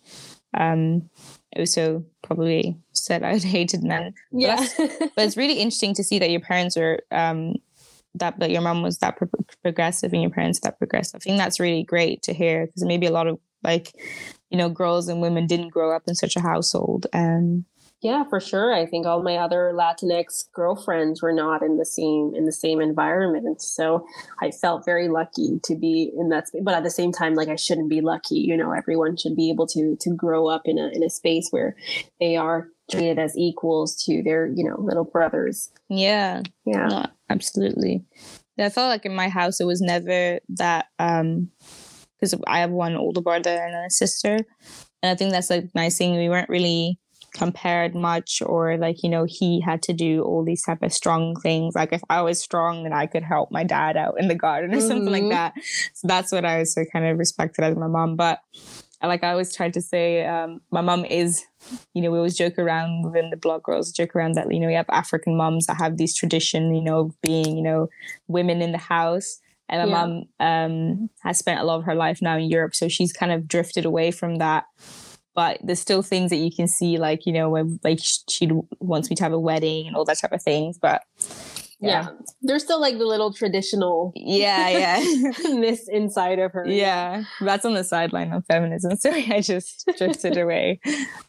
[0.55, 1.09] um,
[1.57, 4.15] also probably said I would hated men.
[4.33, 7.57] Yeah, but, but, it's really interesting to see that your parents are um,
[8.15, 9.29] that that your mom was that pro-
[9.63, 11.17] progressive and your parents that progressive.
[11.17, 13.93] I think that's really great to hear because maybe a lot of like
[14.51, 17.65] you know girls and women didn't grow up in such a household and
[18.01, 18.73] yeah, for sure.
[18.73, 22.81] I think all my other Latinx girlfriends were not in the same in the same
[22.81, 24.07] environment, so
[24.41, 26.63] I felt very lucky to be in that space.
[26.65, 28.37] But at the same time, like I shouldn't be lucky.
[28.37, 31.49] You know, everyone should be able to to grow up in a in a space
[31.51, 31.75] where
[32.21, 35.71] they are treated as equals to their you know little brothers.
[35.89, 38.05] Yeah, yeah, no, absolutely.
[38.61, 41.51] I felt like in my house it was never that um
[42.15, 44.37] because I have one older brother and a sister,
[45.03, 46.17] and I think that's like nice thing.
[46.17, 47.01] We weren't really
[47.35, 51.35] compared much or like you know he had to do all these type of strong
[51.41, 54.35] things like if i was strong then i could help my dad out in the
[54.35, 54.89] garden or mm-hmm.
[54.89, 55.31] something like mm-hmm.
[55.31, 55.55] that
[55.95, 58.41] so that's what i was so kind of respected as my mom but
[59.03, 61.45] like i always tried to say um, my mom is
[61.95, 64.67] you know we always joke around within the blog girls joke around that you know
[64.67, 67.89] we have african moms that have this tradition you know of being you know
[68.27, 70.07] women in the house and my yeah.
[70.07, 73.33] mom um, has spent a lot of her life now in Europe, so she's kind
[73.33, 74.65] of drifted away from that
[75.39, 79.09] but there's still things that you can see like you know when like she wants
[79.09, 81.05] me to have a wedding and all that type of things but
[81.81, 81.89] yeah.
[81.91, 82.09] yeah.
[82.43, 84.99] There's still like the little traditional yeah, yeah.
[85.61, 86.67] this inside of her.
[86.67, 87.23] Yeah.
[87.41, 88.97] That's on the sideline of feminism.
[88.97, 90.81] Sorry, I just drifted away.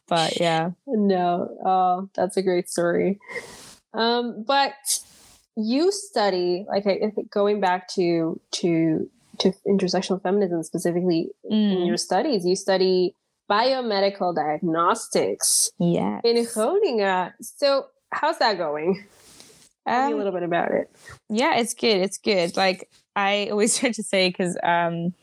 [0.08, 0.72] But yeah.
[0.88, 1.56] No.
[1.64, 3.20] Oh, that's a great story.
[3.94, 4.74] Um, but
[5.56, 9.08] you study like I, going back to to
[9.42, 11.82] to intersectional feminism specifically mm.
[11.82, 13.14] in your studies, you study
[13.50, 16.22] biomedical diagnostics Yeah.
[16.24, 17.34] in Groningen.
[17.42, 19.06] So, how's that going?
[19.88, 20.90] Tell me a Um, little bit about it.
[21.30, 21.98] yeah, it's good.
[22.02, 22.56] It's good.
[22.56, 25.14] Like I always try to say, because um,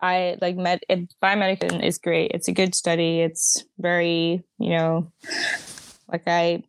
[0.00, 2.32] I like med it, biomedical is great.
[2.34, 3.20] It's a good study.
[3.20, 5.12] It's very, you know,
[6.10, 6.64] like I.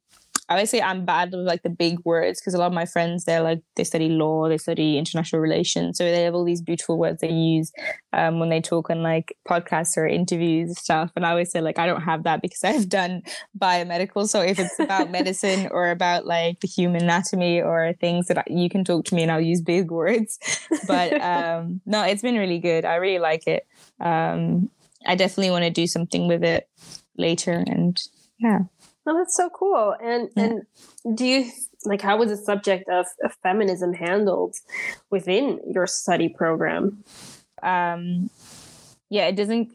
[0.54, 2.86] I always say I'm bad with like the big words because a lot of my
[2.86, 6.62] friends they're like they study law, they study international relations, so they have all these
[6.62, 7.72] beautiful words they use
[8.14, 11.12] um, when they talk on like podcasts or interviews and stuff.
[11.16, 13.24] And I always say like I don't have that because I've done
[13.58, 14.28] biomedical.
[14.28, 18.44] So if it's about medicine or about like the human anatomy or things that I,
[18.48, 20.40] you can talk to me and I'll use big words.
[20.86, 22.84] But um, no, it's been really good.
[22.84, 23.66] I really like it.
[24.02, 24.70] Um,
[25.06, 26.68] I definitely want to do something with it
[27.18, 27.64] later.
[27.66, 27.98] And
[28.38, 28.60] yeah.
[29.06, 29.96] Oh, that's so cool.
[30.02, 30.44] And Yeah.
[30.44, 31.52] and do you
[31.86, 34.56] like how was the subject of, of feminism handled
[35.10, 37.04] within your study program?
[37.62, 38.30] um
[39.10, 39.70] yeah it doesn't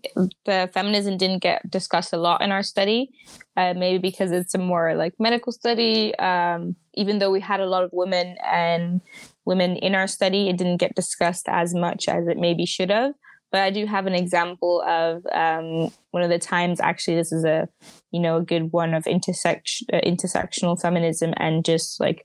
[0.44, 3.08] the feminism didn't get discussed a lot in our study
[3.56, 7.66] uh, maybe because it's a more like medical study um even though we had a
[7.66, 9.00] lot of women and
[9.46, 13.14] women in our study it didn't get discussed as much as it maybe should have
[13.50, 17.44] but i do have an example of um one of the times actually this is
[17.44, 17.68] a
[18.11, 22.24] you know a good one of intersection uh, intersectional feminism and just like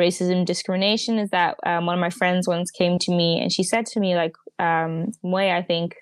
[0.00, 3.62] racism discrimination is that um, one of my friends once came to me and she
[3.62, 5.96] said to me like um Mwee i think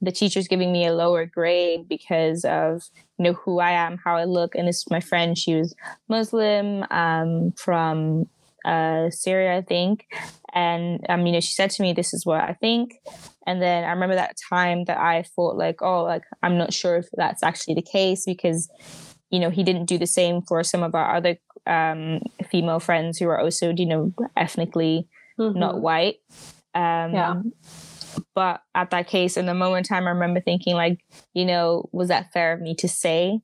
[0.00, 2.82] the teacher's giving me a lower grade because of
[3.18, 4.54] you know who i am how i look.
[4.54, 5.74] And this is my friend she was
[6.08, 8.28] muslim um from
[8.64, 10.06] uh syria i think
[10.54, 12.94] and um you know she said to me this is what i think
[13.46, 16.96] and then i remember that time that i thought like oh like i'm not sure
[16.96, 18.68] if that's actually the case because
[19.30, 23.18] you know he didn't do the same for some of our other um female friends
[23.18, 25.80] who are also you know ethnically not Mhm.
[25.80, 26.16] white.
[26.74, 27.34] Um, Yeah.
[28.34, 31.00] But at that case, in the moment in time, I remember thinking, like,
[31.34, 33.40] you know, was that fair of me to say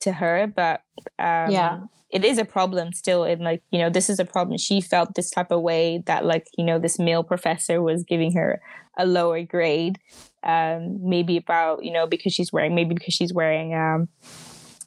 [0.00, 0.46] to her?
[0.46, 0.82] But
[1.18, 1.78] um, Yeah.
[2.12, 3.24] It is a problem still.
[3.24, 4.58] And like, you know, this is a problem.
[4.58, 8.32] She felt this type of way that, like, you know, this male professor was giving
[8.34, 8.60] her
[8.98, 9.98] a lower grade.
[10.44, 14.08] Um, maybe about, you know, because she's wearing, maybe because she's wearing um,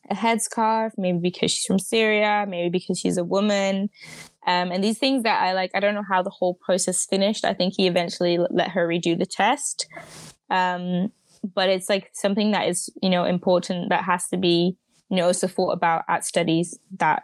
[0.09, 3.89] a headscarf, maybe because she's from Syria, maybe because she's a woman.
[4.45, 7.43] Um, and these things that I like, I don't know how the whole process finished.
[7.43, 9.87] I think he eventually let her redo the test.
[10.51, 11.11] Um,
[11.55, 14.77] but it's like something that is, you know, important that has to be,
[15.09, 17.23] you know, also thought about at studies that,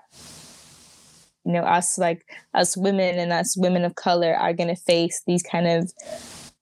[1.45, 5.23] you know, us like us women and us women of color are going to face
[5.25, 5.91] these kind of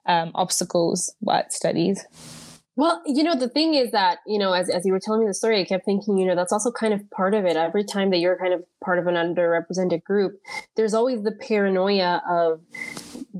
[0.05, 2.05] um, obstacles at studies.
[2.75, 5.27] Well, you know, the thing is that, you know, as, as you were telling me
[5.27, 7.57] the story, I kept thinking, you know, that's also kind of part of it.
[7.57, 10.39] Every time that you're kind of part of an underrepresented group,
[10.77, 12.61] there's always the paranoia of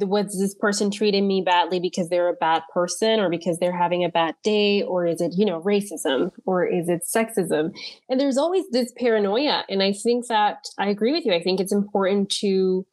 [0.08, 4.04] was this person treating me badly because they're a bad person or because they're having
[4.04, 4.82] a bad day?
[4.84, 7.76] Or is it, you know, racism or is it sexism?
[8.10, 9.64] And there's always this paranoia.
[9.70, 11.34] And I think that I agree with you.
[11.34, 12.86] I think it's important to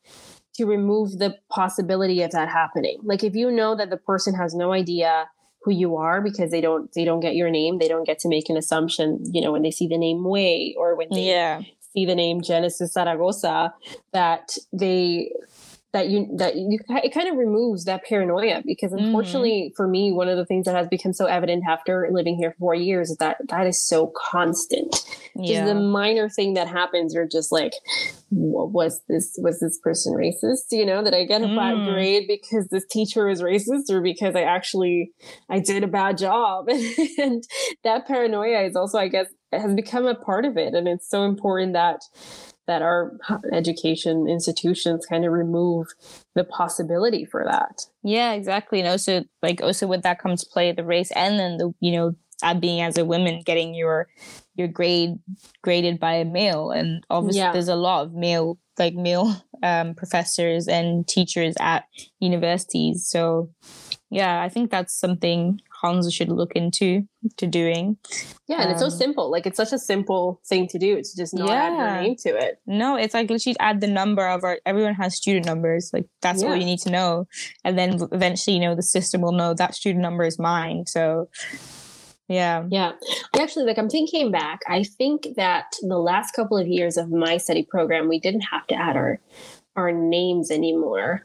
[0.55, 2.99] to remove the possibility of that happening.
[3.03, 5.29] Like if you know that the person has no idea
[5.66, 8.29] who you are because they don't they don't get your name they don't get to
[8.29, 11.61] make an assumption you know when they see the name Mwee or when they Yeah.
[11.92, 13.75] see the name genesis zaragoza
[14.12, 15.33] that they
[15.92, 18.99] that you that you it kind of removes that paranoia because Mhm.
[19.07, 22.51] unfortunately for me one of the things that has become so evident after living here
[22.53, 24.94] for four years is that that is so constant.
[25.44, 27.72] Just the minor thing that happens you're just like
[28.31, 30.66] "Wha- was this was this person racist?
[30.70, 31.85] You know that i get a bad Mm.
[31.85, 35.12] grade because this teacher is racist or because i actually
[35.49, 36.68] i did a bad job.
[37.18, 37.42] And
[37.85, 40.75] that paranoia is also i guess has become a part of it.
[40.75, 42.01] And it's so important that
[42.66, 43.12] that our
[43.52, 45.88] education institutions kind of remove
[46.35, 48.81] the possibility for that Yeah, exactly.
[48.81, 51.92] And also like also with that comes to play the race and then the you
[51.92, 54.09] know uh, being as a woman getting your
[54.57, 55.18] your grade
[55.62, 57.52] graded by a male and obviously Yeah.
[57.52, 61.85] there's a lot of male like male um, professors and teachers at
[62.20, 63.09] universities.
[63.09, 63.50] So
[64.11, 67.06] yeah, I think that's something Hanze should look into
[67.38, 67.96] to doing.
[68.48, 71.14] yeah and it's so Um, simple like it's such a simple thing to do It's
[71.14, 74.44] just not add your name to it No, it's like literally add the number of
[74.44, 75.90] our everyone has student numbers.
[75.92, 76.60] Like that's all Yeah.
[76.60, 77.27] you need to know.
[77.64, 80.85] And then eventually, you know, the system will know that student number is mine.
[80.87, 81.29] So
[82.29, 82.64] yeah.
[82.70, 82.92] Yeah.
[83.38, 84.60] Actually like I'm thinking back.
[84.68, 88.66] I think that the last couple of years of my study program, we didn't have
[88.68, 89.20] to add our
[89.77, 91.24] our names anymore.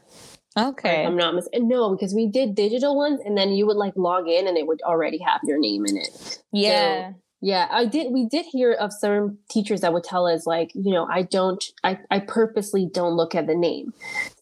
[0.58, 1.04] Okay.
[1.04, 4.28] I'm not mis- no, because we did digital ones and then you would like log
[4.28, 6.42] in and it would already have your name in it.
[6.52, 7.12] Yeah.
[7.44, 10.92] Yeah, I did we did hear of some teachers that would tell us like, you
[10.92, 13.92] know, I don't I, I purposely don't look at the name.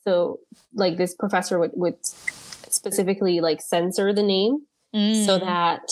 [0.05, 0.41] So
[0.75, 4.99] like this professor would would specifically like censor the name so
[5.39, 5.41] Mm.
[5.41, 5.89] that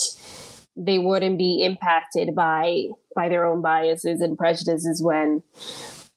[0.75, 5.41] they wouldn't be impacted by by their own biases and prejudices when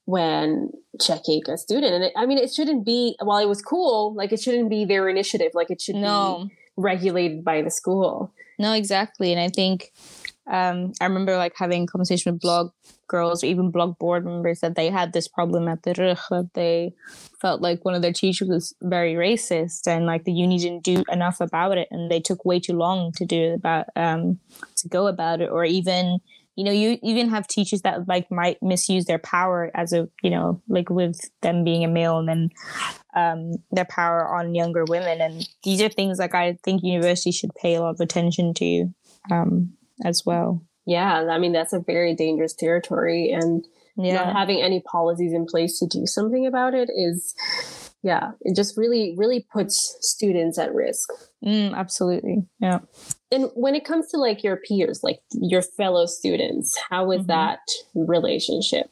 [0.04, 4.14] when checking a student and it, i mean it shouldn't be while it was cool
[4.14, 6.44] like it shouldn't be their initiative like it should No.
[6.48, 9.32] be regulated by the school No, exactly.
[9.32, 9.92] And I think
[10.46, 12.72] um, I remember like having a conversation with BLOG
[13.08, 16.50] girls or even BLOG board members that they had this problem at the RUG that
[16.54, 16.92] they
[17.40, 21.02] felt like one of their teachers was very racist and like the uni didn't do
[21.10, 24.38] enough about it and they took way too long to do it about um,
[24.76, 26.18] to go about it or even
[26.56, 30.30] you know you even have teachers that like might misuse their power as a you
[30.30, 32.50] know like with them being a male and then
[33.14, 35.20] um, their power on younger women.
[35.20, 38.88] And these are things like i think universities should pay a lot of attention to
[39.30, 39.72] um,
[40.04, 40.62] as well.
[40.86, 44.14] Yeah i mean that's a very dangerous territory and yeah.
[44.14, 47.34] not having any policies in place to do something about it is
[48.02, 51.08] yeah it just really really puts students at risk.
[51.44, 52.44] Mm, absolutely.
[52.60, 52.80] Yeah
[53.32, 57.26] and when it comes to like your peers like your fellow students how is Mhm.
[57.28, 57.60] that
[57.94, 58.88] relationship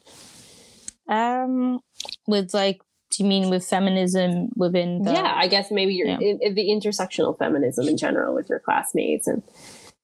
[1.09, 1.81] um
[2.27, 2.81] with like
[3.11, 6.19] do you mean with feminism within the yeah i guess maybe you're Yeah.
[6.21, 9.43] in, in the intersectional feminism in general with your classmates and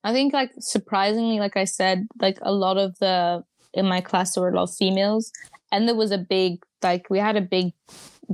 [0.05, 3.43] I think like surprisingly, like I said, like a lot of the
[3.74, 5.32] in my class there were a lot of females,
[5.72, 7.72] and there was a big like we had a big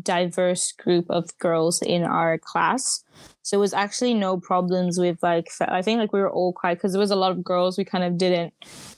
[0.00, 3.04] diverse group of girls in our class.
[3.42, 6.74] So it was actually no problems with like I think like we were all quite
[6.74, 8.54] because there was a lot of girls we kind of didn't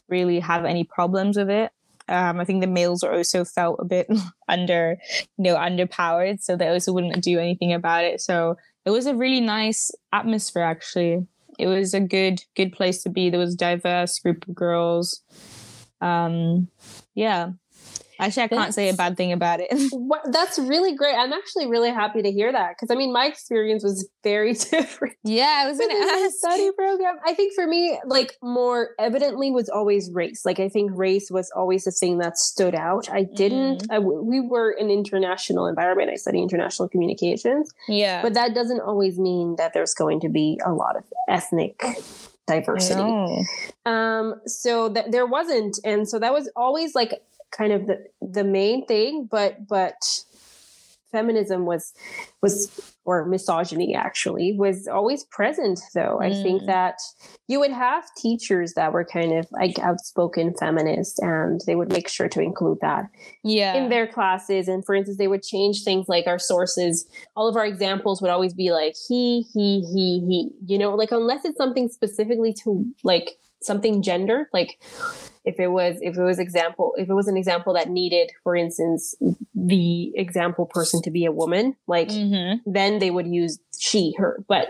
[0.09, 1.73] really have any problems with it.
[2.07, 4.11] Um, I think the males also felt a bit
[4.49, 4.99] under,
[5.39, 8.21] you know, underpowered, so they also wouldn't do anything about it.
[8.21, 11.27] So it was a really nice atmosphere actually
[11.59, 15.23] it was a good good place to be there was diverse group of girls
[16.01, 16.69] um
[17.15, 17.51] yeah
[18.27, 21.67] actually i can't say a bad thing about it what, that's really great i'm actually
[21.67, 25.69] really happy to hear that because i mean my experience was very different yeah i
[25.69, 27.17] was my ask study program.
[27.25, 30.45] I think for me, like more evidently was always race.
[30.45, 33.11] Like I think race was always the thing that stood out.
[33.11, 33.87] I didn't.
[33.91, 36.11] I w we were in an international environment.
[36.11, 40.61] I study international communications, yeah but that doesn't always mean that there's going to be
[40.65, 41.83] a lot of ethnic
[42.47, 43.47] diversity.
[43.87, 47.23] Um, so that there wasn't, and so that was always like
[47.57, 49.29] kind of the the main thing.
[49.31, 49.95] But but
[51.15, 51.93] feminism was
[52.43, 56.67] was or misogyny actually was always present though i think Mm.
[56.67, 56.97] that
[57.47, 62.09] you would have teachers that were kind of like outspoken feminists and they would make
[62.09, 63.05] sure to include that
[63.45, 67.47] yeah in their classes and for instance they would change things like our sources all
[67.47, 71.45] of our examples would always be like he he he he you know like unless
[71.45, 74.81] it's something specifically to like something gender like
[75.45, 78.57] if it was if it was example if it was an example that needed for
[78.57, 79.15] instance
[79.55, 82.61] the example person to be a woman like Mhm.
[82.67, 84.43] then they would use she, her.
[84.49, 84.69] But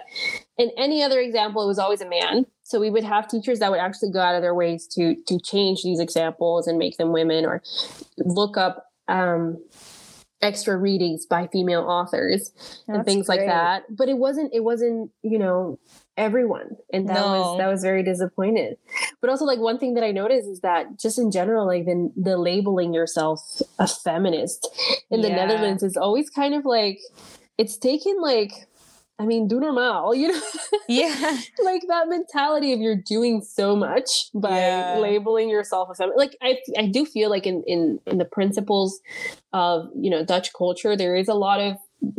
[0.58, 2.46] in any other example, it was always a man.
[2.62, 5.38] So we would have teachers that would actually go out of their ways to to
[5.40, 7.62] change these examples and make them women, or
[8.18, 9.62] look up um,
[10.40, 12.52] extra readings by female authors
[12.88, 13.84] and That's things like that.
[13.94, 14.52] But it wasn't.
[14.52, 15.10] It wasn't.
[15.22, 15.78] You know
[16.16, 17.30] everyone and that No.
[17.30, 18.76] was that was very disappointed
[19.20, 22.12] but also like one thing that i noticed is that just in general like the,
[22.16, 23.40] the labeling yourself
[23.80, 24.68] a feminist
[25.10, 26.98] in the netherlands is always kind of like
[27.58, 28.52] it's taken like
[29.16, 30.40] I mean, do normal, you know,
[30.88, 34.98] yeah like that mentality of you're doing so much by Yeah.
[34.98, 36.18] labeling yourself a feminist.
[36.18, 39.00] Like I, I do feel like in in in the principles
[39.52, 41.76] of you know Dutch culture, there is a lot of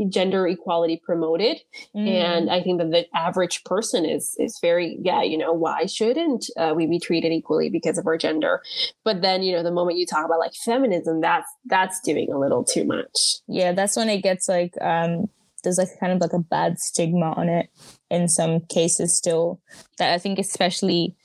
[0.10, 1.58] gender equality promoted,
[1.96, 2.08] Mm.
[2.08, 6.46] and I think that the average person is is very yeah, you know, why shouldn't
[6.58, 8.62] uh, we be treated equally because of our gender?
[9.04, 12.40] But then you know, the moment you talk about like feminism, that's that's doing a
[12.40, 13.18] little too much.
[13.48, 15.30] yeah that's when it gets like um
[15.64, 17.70] there's like kind of like a bad stigma on it
[18.12, 19.60] in some cases still
[19.98, 21.16] that i think especially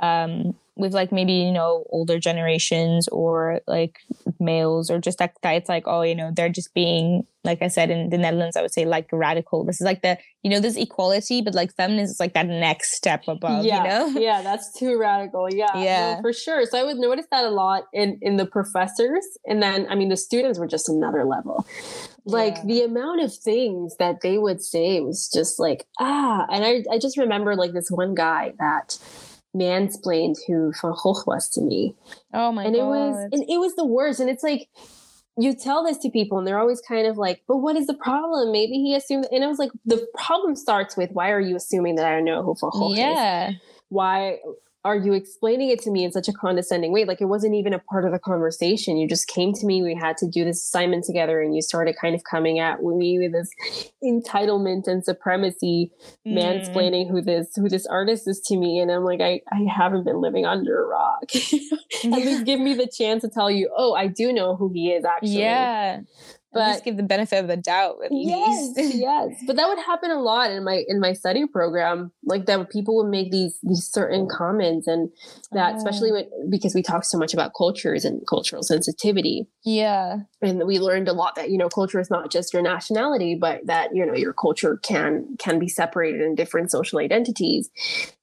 [0.00, 3.98] um with like maybe you know older generations or like
[4.40, 7.68] males or just that, that it's like oh you know they're just being like i
[7.68, 10.58] said in the netherlands i would say like radical this is like the you know
[10.60, 14.42] there's equality but like feminism is like that next step above yeah, you know yeah,
[14.42, 15.48] that's too radical.
[15.50, 16.20] Yeah, no, Yeah.
[16.20, 16.64] for sure.
[16.66, 20.08] So I would notice that a lot in in the professors, and then I mean
[20.08, 21.66] the students were just another level.
[22.24, 22.64] Like Yeah.
[22.64, 26.98] the amount of things that they would say was just like ah, and I I
[26.98, 28.98] just remember like this one guy that
[29.54, 31.94] mansplained who Van Gogh was to me,
[32.32, 34.20] oh my and god it was and it was the worst.
[34.20, 34.68] And it's like
[35.36, 37.94] you tell this to people and they're always kind of like, but what is the
[37.94, 38.52] problem?
[38.52, 41.96] Maybe he assumed, and I was like, the problem starts with why are you assuming
[41.96, 42.98] that I know who Van Gogh is?
[42.98, 43.50] yeah
[43.88, 44.38] why
[44.84, 47.06] are you explaining it to me in such a condescending way?
[47.06, 48.98] Like it wasn't even a part of the conversation.
[48.98, 49.82] You just came to me.
[49.82, 53.18] We had to do this assignment together, and you started kind of coming at me
[53.18, 53.50] with this
[54.04, 55.90] entitlement and supremacy,
[56.26, 56.38] mm.
[56.38, 58.78] mansplaining who this who this artist is to me.
[58.78, 61.24] And I'm like, I I haven't been living under a rock.
[61.34, 64.92] At least give me the chance to tell you, oh, I do know who he
[64.92, 65.38] is actually.
[65.38, 66.00] Yeah
[66.54, 68.94] but just give the benefit of the doubt at yes, least.
[68.96, 69.32] yes.
[69.46, 72.12] But that would happen a lot in my in my study program.
[72.24, 75.10] Like that people would make these these certain comments and
[75.52, 75.76] that oh.
[75.76, 79.46] especially when because we talk so much about cultures and cultural sensitivity.
[79.64, 80.18] Yeah.
[80.42, 83.66] And we learned a lot that, you know, culture is not just your nationality, but
[83.66, 87.70] that, you know, your culture can can be separated in different social identities.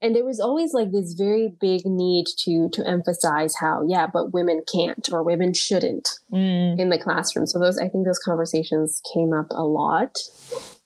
[0.01, 4.33] And there was always like this very big need to to emphasize how, yeah, but
[4.33, 6.79] women can't or women shouldn't mm.
[6.79, 7.47] in the classroom.
[7.47, 10.17] So those I think those conversations came up a lot,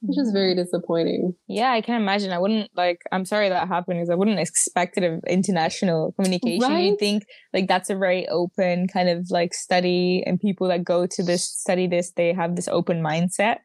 [0.01, 0.63] which is very mm-hmm.
[0.63, 1.35] disappointing.
[1.47, 2.31] Yeah, I can imagine.
[2.31, 3.01] I wouldn't like.
[3.11, 6.69] I'm sorry that happened because I wouldn't expect it of international communication.
[6.69, 6.85] Right?
[6.85, 11.05] You think like that's a very open kind of like study, and people that go
[11.05, 13.57] to this study this, they have this open mindset.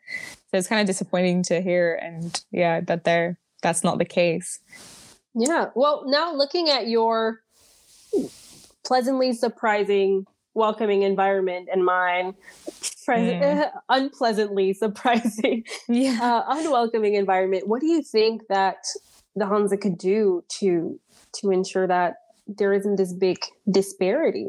[0.51, 4.61] So it's kind of disappointing to hear, and yeah, that they're that's not the case.
[5.35, 5.67] Yeah.
[5.75, 7.41] Well, now looking at your
[8.85, 12.35] pleasantly surprising welcoming environment and mine
[13.09, 13.71] mm.
[13.89, 16.19] unpleasantly surprising yeah.
[16.23, 17.69] uh, unwelcoming environment.
[17.69, 18.85] What do you think that
[19.37, 20.99] the Hanze could do to
[21.33, 22.15] to ensure that
[22.47, 23.39] there isn't this big
[23.71, 24.49] disparity?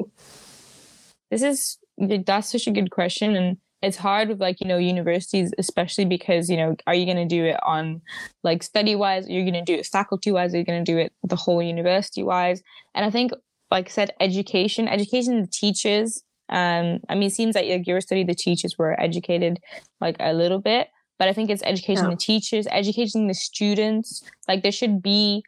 [1.30, 5.52] This is that's such a good question and it's hard with like you know universities
[5.58, 8.02] especially because you know are you going to do it on
[8.44, 10.92] like study wise You're you going to do it faculty wise are you going to
[10.92, 12.64] do it the whole university wise
[12.96, 13.32] and i think
[13.72, 16.22] like I said, education, education the teachers.
[16.50, 19.60] Um, I mean, it seems like, like your study, the teachers were educated
[20.02, 22.10] like a little bit, but I think it's educating yeah.
[22.10, 24.22] the teachers, educating the students.
[24.48, 25.44] Like there should be,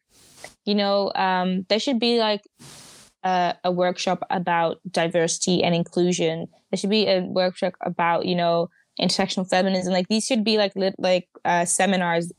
[0.66, 2.42] you know, um, there should be like
[3.24, 6.48] a, a workshop about diversity and inclusion.
[6.72, 8.70] There should be a workshop about, you know,
[9.02, 12.32] intersectional feminism like these should be like lit, like uh, seminars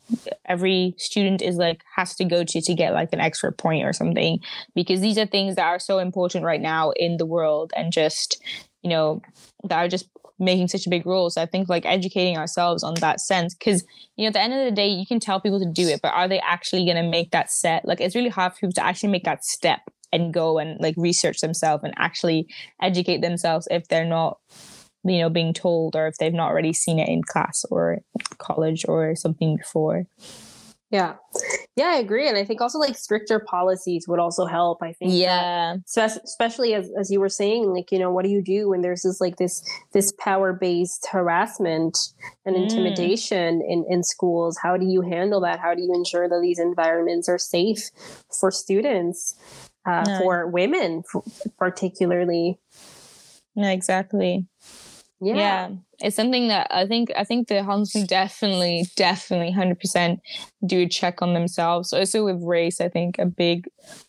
[0.47, 3.93] every student is like has to go to to get like an extra point or
[3.93, 4.39] something
[4.75, 8.41] because these are things that are so important right now in the world and just
[8.83, 9.21] you know
[9.65, 11.31] that are just making such a big role.
[11.31, 13.85] So i think like educating ourselves on that sense because
[14.17, 16.01] you know at the end of the day you can tell people to do it
[16.03, 17.85] but are they actually going to make that set?
[17.85, 19.81] Like it's really hard for people to actually make that step
[20.13, 22.47] and go and like research themselves and actually
[22.81, 24.39] educate themselves if they're not
[25.05, 28.01] you know being told or if they've not already seen it in class or
[28.39, 30.07] college or something before.
[30.95, 31.15] Yeah.
[31.77, 32.29] Yeah i agree.
[32.29, 34.81] And i think also like stricter policies would also help.
[34.81, 35.77] I think yeah.
[35.97, 38.83] that, especially as, as you were saying like you know what do you do when
[38.83, 41.99] there's this like this this power based harassment
[42.47, 42.63] and mm.
[42.63, 44.57] intimidation in in schools?
[44.63, 45.59] How do you handle that?
[45.59, 47.91] How do you ensure that these environments are safe
[48.41, 49.35] for students
[49.85, 50.19] uh, no.
[50.21, 51.03] for women
[51.59, 52.61] particularly?
[53.57, 54.47] No exactly
[55.25, 55.35] yeah.
[55.35, 55.71] yeah.
[56.01, 60.21] It's something that I think I think the Hansen definitely, definitely hundred percent
[60.67, 61.93] do a check on themselves.
[61.93, 63.67] Also with race, I think a big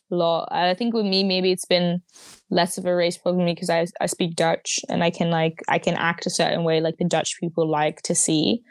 [0.09, 0.49] lot.
[0.51, 2.01] I think with me, maybe it's been
[2.49, 5.77] less of a race problem because I I speak Dutch and I can like I
[5.79, 8.63] can act a certain way like the Dutch people like to see.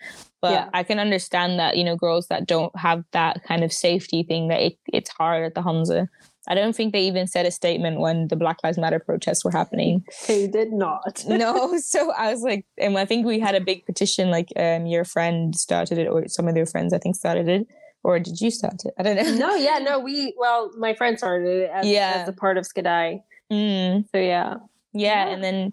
[0.43, 0.71] But yeah.
[0.75, 4.49] I can understand that, you know, girls that don't have that kind of safety thing
[4.49, 6.07] that it, it's hard at the Hanze.
[6.49, 9.51] I don't think they even said a statement when the Black Lives Matter protests were
[9.51, 10.05] happening.
[10.27, 11.25] They did not.
[11.29, 14.31] no, so I was like, and I think we had a big petition.
[14.31, 17.67] Like, um, your friend started it, or some of their friends, I think, started it.
[18.03, 18.93] Or did you start it?
[18.99, 19.49] I don't know.
[19.49, 20.35] No, yeah, no, we.
[20.37, 22.13] Well, my friend started it as, yeah.
[22.17, 23.23] as a part of SCDAI.
[23.51, 24.05] Mm.
[24.11, 24.57] So yeah.
[24.93, 25.73] yeah, yeah, and then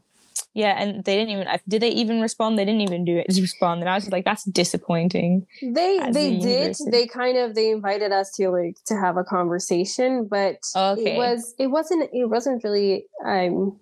[0.54, 1.48] yeah, and they didn't even.
[1.68, 2.58] Did they even respond?
[2.58, 3.28] They didn't even do it.
[3.28, 6.76] Just respond, and I was like, "That's disappointing." They they did.
[6.92, 11.16] They kind of they invited us to like to have a conversation, but okay.
[11.16, 13.80] it was it wasn't it wasn't really um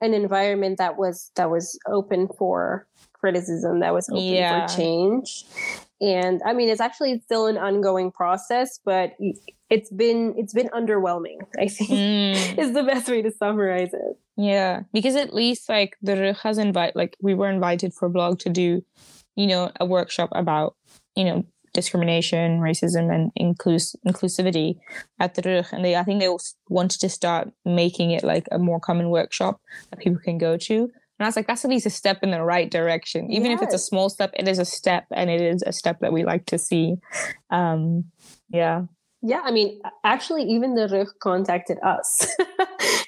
[0.00, 4.66] an environment that was that was open for criticism that was open yeah.
[4.66, 5.44] for change
[6.00, 9.12] and i mean it's actually still an ongoing process but
[9.68, 12.58] it's been it's been underwhelming i think mm.
[12.58, 16.56] is the best way to summarize it yeah, because at least like the RUG has
[16.56, 18.82] invited, like we were invited for BLOG to do,
[19.36, 20.76] you know, a workshop about,
[21.14, 21.44] you know,
[21.74, 24.78] discrimination, racism, and inclus- inclusivity
[25.18, 25.66] at the RUG.
[25.72, 26.34] And they, I think they
[26.70, 30.90] wanted to start making it like a more common workshop that people can go to.
[31.20, 33.30] And I was like, that's at least a step in the right direction.
[33.30, 33.60] Even yes.
[33.60, 36.14] if it's a small step, it is a step and it is a step that
[36.14, 36.96] we like to see.
[37.50, 38.06] Um,
[38.48, 38.84] yeah.
[39.20, 42.26] Yeah, I mean, actually, even the RUG contacted us,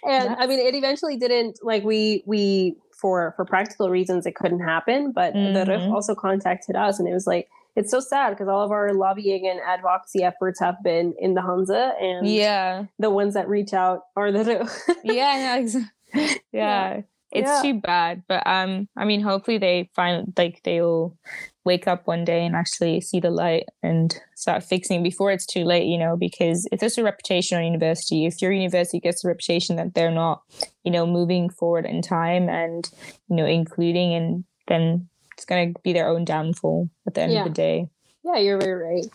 [0.04, 0.36] and yes.
[0.38, 1.60] I mean, it eventually didn't.
[1.62, 5.12] Like we we for for practical reasons, it couldn't happen.
[5.12, 5.54] But mm-hmm.
[5.54, 8.70] the RUG also contacted us, and it was like it's so sad because all of
[8.70, 13.48] our lobbying and advocacy efforts have been in the Hanze, and yeah, the ones that
[13.48, 14.70] reach out are the
[15.02, 15.90] yeah, exactly.
[16.14, 16.28] yeah.
[16.52, 17.00] yeah.
[17.32, 17.62] It's yeah.
[17.62, 21.16] too bad, but um, I mean, hopefully they find like they'll
[21.64, 25.64] wake up one day and actually see the light and start fixing before it's too
[25.64, 29.28] late, you know, because if there's a reputation on university, if your university gets a
[29.28, 30.42] reputation that they're not,
[30.84, 32.90] you know, moving forward in time and,
[33.28, 37.32] you know, including and then it's going to be their own downfall at the end
[37.32, 37.40] yeah.
[37.40, 37.88] of the day.
[38.24, 39.06] Yeah, you're very right.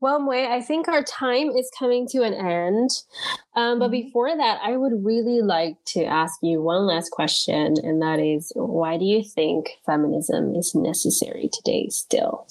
[0.00, 2.90] Well, Mwee, I think our time is coming to an end.
[3.56, 4.06] Um, but mm-hmm.
[4.06, 8.52] before that, I would really like to ask you one last question, and that is
[8.54, 12.46] why do you think feminism is necessary today still?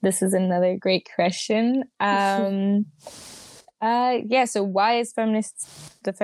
[0.00, 1.84] This is another great question.
[2.00, 2.86] Um,
[3.82, 5.68] uh, yeah, so why is feminist
[6.04, 6.14] the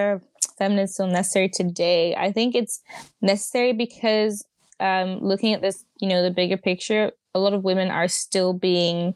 [0.56, 2.14] feminism still necessary today?
[2.14, 2.80] I think it's
[3.20, 4.42] necessary because
[4.80, 8.52] um, looking at this, you know, the bigger picture, a lot of women are still
[8.52, 9.14] being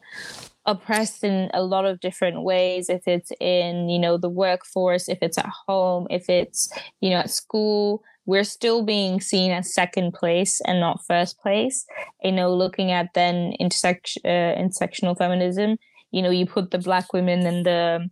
[0.69, 5.17] oppressed in a lot of different ways if it's in you know the workforce if
[5.21, 10.13] it's at home if it's you know at school we're still being seen as second
[10.13, 11.87] place and not first place
[12.23, 15.75] you know looking at then intersection uh, intersectional feminism
[16.11, 18.07] you know you put the black women and the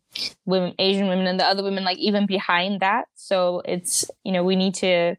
[0.45, 4.43] women asian women and the other women like even behind that so it's you know
[4.43, 5.15] we need to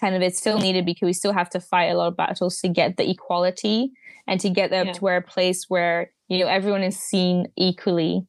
[0.00, 2.58] kind of it's still needed because we still have to fight a lot of battles
[2.58, 3.92] to get the equality
[4.26, 4.92] and to get them yeah.
[4.92, 8.26] to where a place where you know everyone is seen equally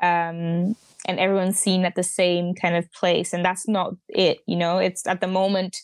[0.00, 0.76] um,
[1.06, 4.78] and everyone's seen at the same kind of place and that's not it you know?
[4.78, 5.78] It's at the moment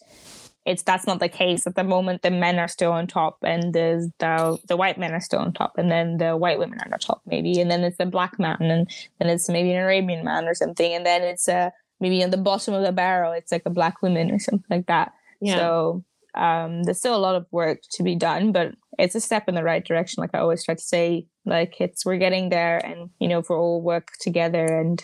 [0.68, 1.66] it's that's not the case.
[1.66, 5.12] At the moment the men are still on top and the the, the white men
[5.12, 7.82] are still on top and then the white women are on top maybe and then
[7.82, 11.22] it's a black man and then it's maybe an arabian man or something and then
[11.22, 14.38] it's a maybe on the bottom of the barrel it's like a black woman or
[14.38, 15.12] something like that.
[15.40, 15.56] Yeah.
[15.56, 16.04] so
[16.38, 19.54] um, there's still a lot of work to be done, but it's a step in
[19.54, 20.20] the right direction.
[20.20, 23.50] Like I always try to say, like it's we're getting there, and you know, if
[23.50, 25.02] we all work together and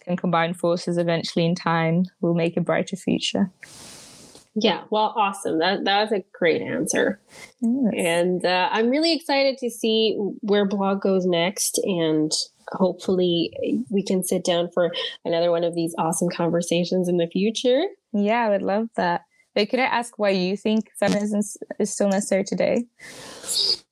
[0.00, 3.50] can combine forces, eventually in time, we'll make a brighter future.
[4.54, 5.58] Yeah, well, awesome.
[5.58, 7.20] That that was a great answer,
[7.60, 7.92] yes.
[7.96, 12.32] and uh, I'm really excited to see where BLOG goes next, and
[12.72, 14.92] hopefully we can sit down for
[15.24, 17.82] another one of these awesome conversations in the future.
[18.12, 19.22] Yeah, I would love that.
[19.54, 21.40] But could I ask why you think feminism
[21.78, 22.86] is still necessary today?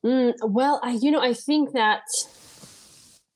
[0.04, 2.02] Mm, well, I, you know, I think that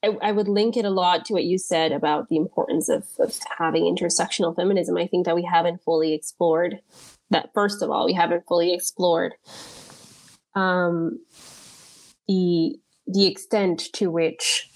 [0.05, 3.07] I, I, would link it a lot to what you said about the importance of,
[3.19, 4.97] of having intersectional feminism.
[4.97, 6.81] I think that we haven't fully explored
[7.31, 7.51] that.
[7.55, 9.35] First of all, we haven't fully explored
[10.55, 11.19] um,
[12.29, 14.71] the the extent to which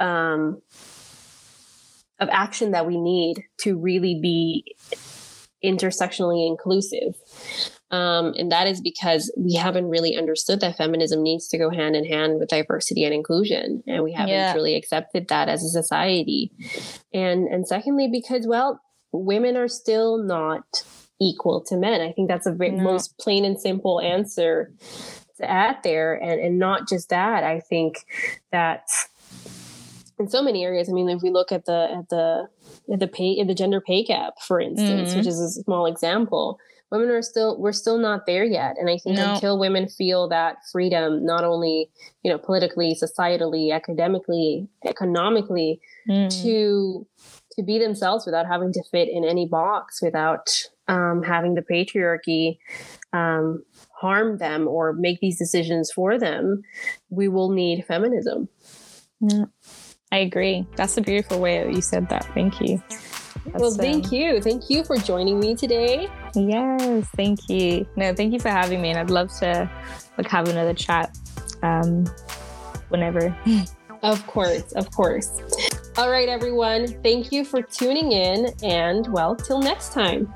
[0.00, 0.62] um,
[2.18, 4.74] of action that we need to really be
[5.64, 7.14] intersectionally inclusive.
[7.90, 11.94] Um, and that is because we haven't really understood that feminism needs to go hand
[11.94, 13.82] in hand with diversity and inclusion.
[13.86, 14.54] And we haven't yeah.
[14.54, 16.50] really accepted that as a society.
[17.14, 18.80] And and secondly, because well,
[19.12, 20.84] women are still not
[21.20, 22.00] equal to men.
[22.00, 22.82] I think that's a very, no.
[22.82, 24.72] most plain and simple answer
[25.38, 26.14] to add there.
[26.14, 28.04] And and not just that, I think
[28.50, 28.88] that
[30.18, 32.48] in so many areas, I mean, if we look at the at the
[32.88, 35.18] the pay the gender pay gap for instance mm-hmm.
[35.18, 36.58] which is a small example
[36.90, 39.34] women are still we're still not there yet and i think no.
[39.34, 41.90] until women feel that freedom not only
[42.22, 46.42] you know politically societally academically economically mm.
[46.42, 47.06] to
[47.52, 50.50] to be themselves without having to fit in any box without
[50.88, 52.58] um, having the patriarchy
[53.12, 53.64] um,
[53.98, 56.62] harm them or make these decisions for them
[57.10, 58.48] we will need feminism
[59.20, 59.46] yeah.
[60.12, 60.66] I agree.
[60.76, 62.24] That's a beautiful way that you said that.
[62.34, 62.82] Thank you.
[63.46, 64.40] That's, well, thank um, you.
[64.40, 66.08] Thank you for joining me today.
[66.34, 67.86] Yes, thank you.
[67.96, 69.70] No, thank you for having me, and I'd love to
[70.18, 71.16] like have another chat
[71.62, 72.06] um,
[72.88, 73.36] whenever.
[74.02, 75.40] of course, of course.
[75.96, 76.86] All right, everyone.
[77.02, 80.32] Thank you for tuning in, and well, till next time.